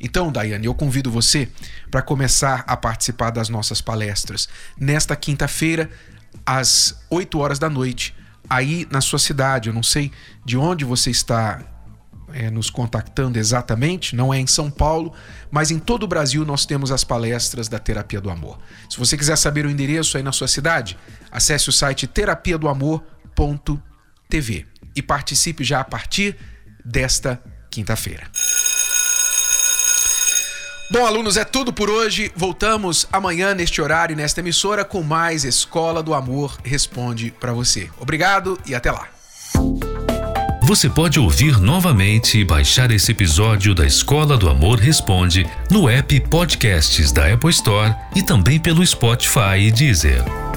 Então, 0.00 0.30
Daiane, 0.30 0.66
eu 0.66 0.74
convido 0.74 1.10
você 1.10 1.48
para 1.90 2.00
começar 2.00 2.62
a 2.66 2.76
participar 2.76 3.30
das 3.30 3.48
nossas 3.48 3.80
palestras 3.80 4.48
nesta 4.78 5.16
quinta-feira, 5.16 5.90
às 6.46 7.04
8 7.10 7.38
horas 7.38 7.58
da 7.58 7.68
noite, 7.68 8.14
aí 8.48 8.86
na 8.90 9.00
sua 9.00 9.18
cidade. 9.18 9.68
Eu 9.68 9.74
não 9.74 9.82
sei 9.82 10.12
de 10.44 10.56
onde 10.56 10.84
você 10.84 11.10
está 11.10 11.60
é, 12.32 12.48
nos 12.48 12.70
contactando 12.70 13.38
exatamente, 13.38 14.14
não 14.14 14.32
é 14.32 14.38
em 14.38 14.46
São 14.46 14.70
Paulo, 14.70 15.12
mas 15.50 15.72
em 15.72 15.80
todo 15.80 16.04
o 16.04 16.08
Brasil 16.08 16.44
nós 16.44 16.64
temos 16.64 16.92
as 16.92 17.02
palestras 17.02 17.66
da 17.66 17.80
Terapia 17.80 18.20
do 18.20 18.30
Amor. 18.30 18.58
Se 18.88 18.98
você 18.98 19.16
quiser 19.16 19.36
saber 19.36 19.66
o 19.66 19.70
endereço 19.70 20.16
aí 20.16 20.22
na 20.22 20.32
sua 20.32 20.46
cidade, 20.46 20.96
acesse 21.30 21.68
o 21.68 21.72
site 21.72 22.06
terapia 22.06 22.56
do 22.56 22.68
amor.tv 22.68 24.66
e 24.98 25.02
participe 25.02 25.62
já 25.62 25.80
a 25.80 25.84
partir 25.84 26.36
desta 26.84 27.40
quinta-feira. 27.70 28.26
Bom, 30.90 31.06
alunos, 31.06 31.36
é 31.36 31.44
tudo 31.44 31.72
por 31.72 31.90
hoje. 31.90 32.32
Voltamos 32.34 33.06
amanhã 33.12 33.54
neste 33.54 33.80
horário, 33.80 34.16
nesta 34.16 34.40
emissora, 34.40 34.84
com 34.84 35.02
mais 35.02 35.44
Escola 35.44 36.02
do 36.02 36.14
Amor 36.14 36.58
Responde 36.64 37.30
para 37.30 37.52
você. 37.52 37.90
Obrigado 38.00 38.58
e 38.66 38.74
até 38.74 38.90
lá. 38.90 39.06
Você 40.62 40.88
pode 40.88 41.18
ouvir 41.18 41.58
novamente 41.60 42.38
e 42.38 42.44
baixar 42.44 42.90
esse 42.90 43.12
episódio 43.12 43.74
da 43.74 43.86
Escola 43.86 44.36
do 44.36 44.48
Amor 44.48 44.78
Responde 44.78 45.46
no 45.70 45.88
app 45.88 46.20
Podcasts 46.28 47.12
da 47.12 47.32
Apple 47.32 47.50
Store 47.50 47.94
e 48.14 48.22
também 48.22 48.58
pelo 48.58 48.84
Spotify 48.86 49.58
e 49.60 49.70
Deezer. 49.70 50.47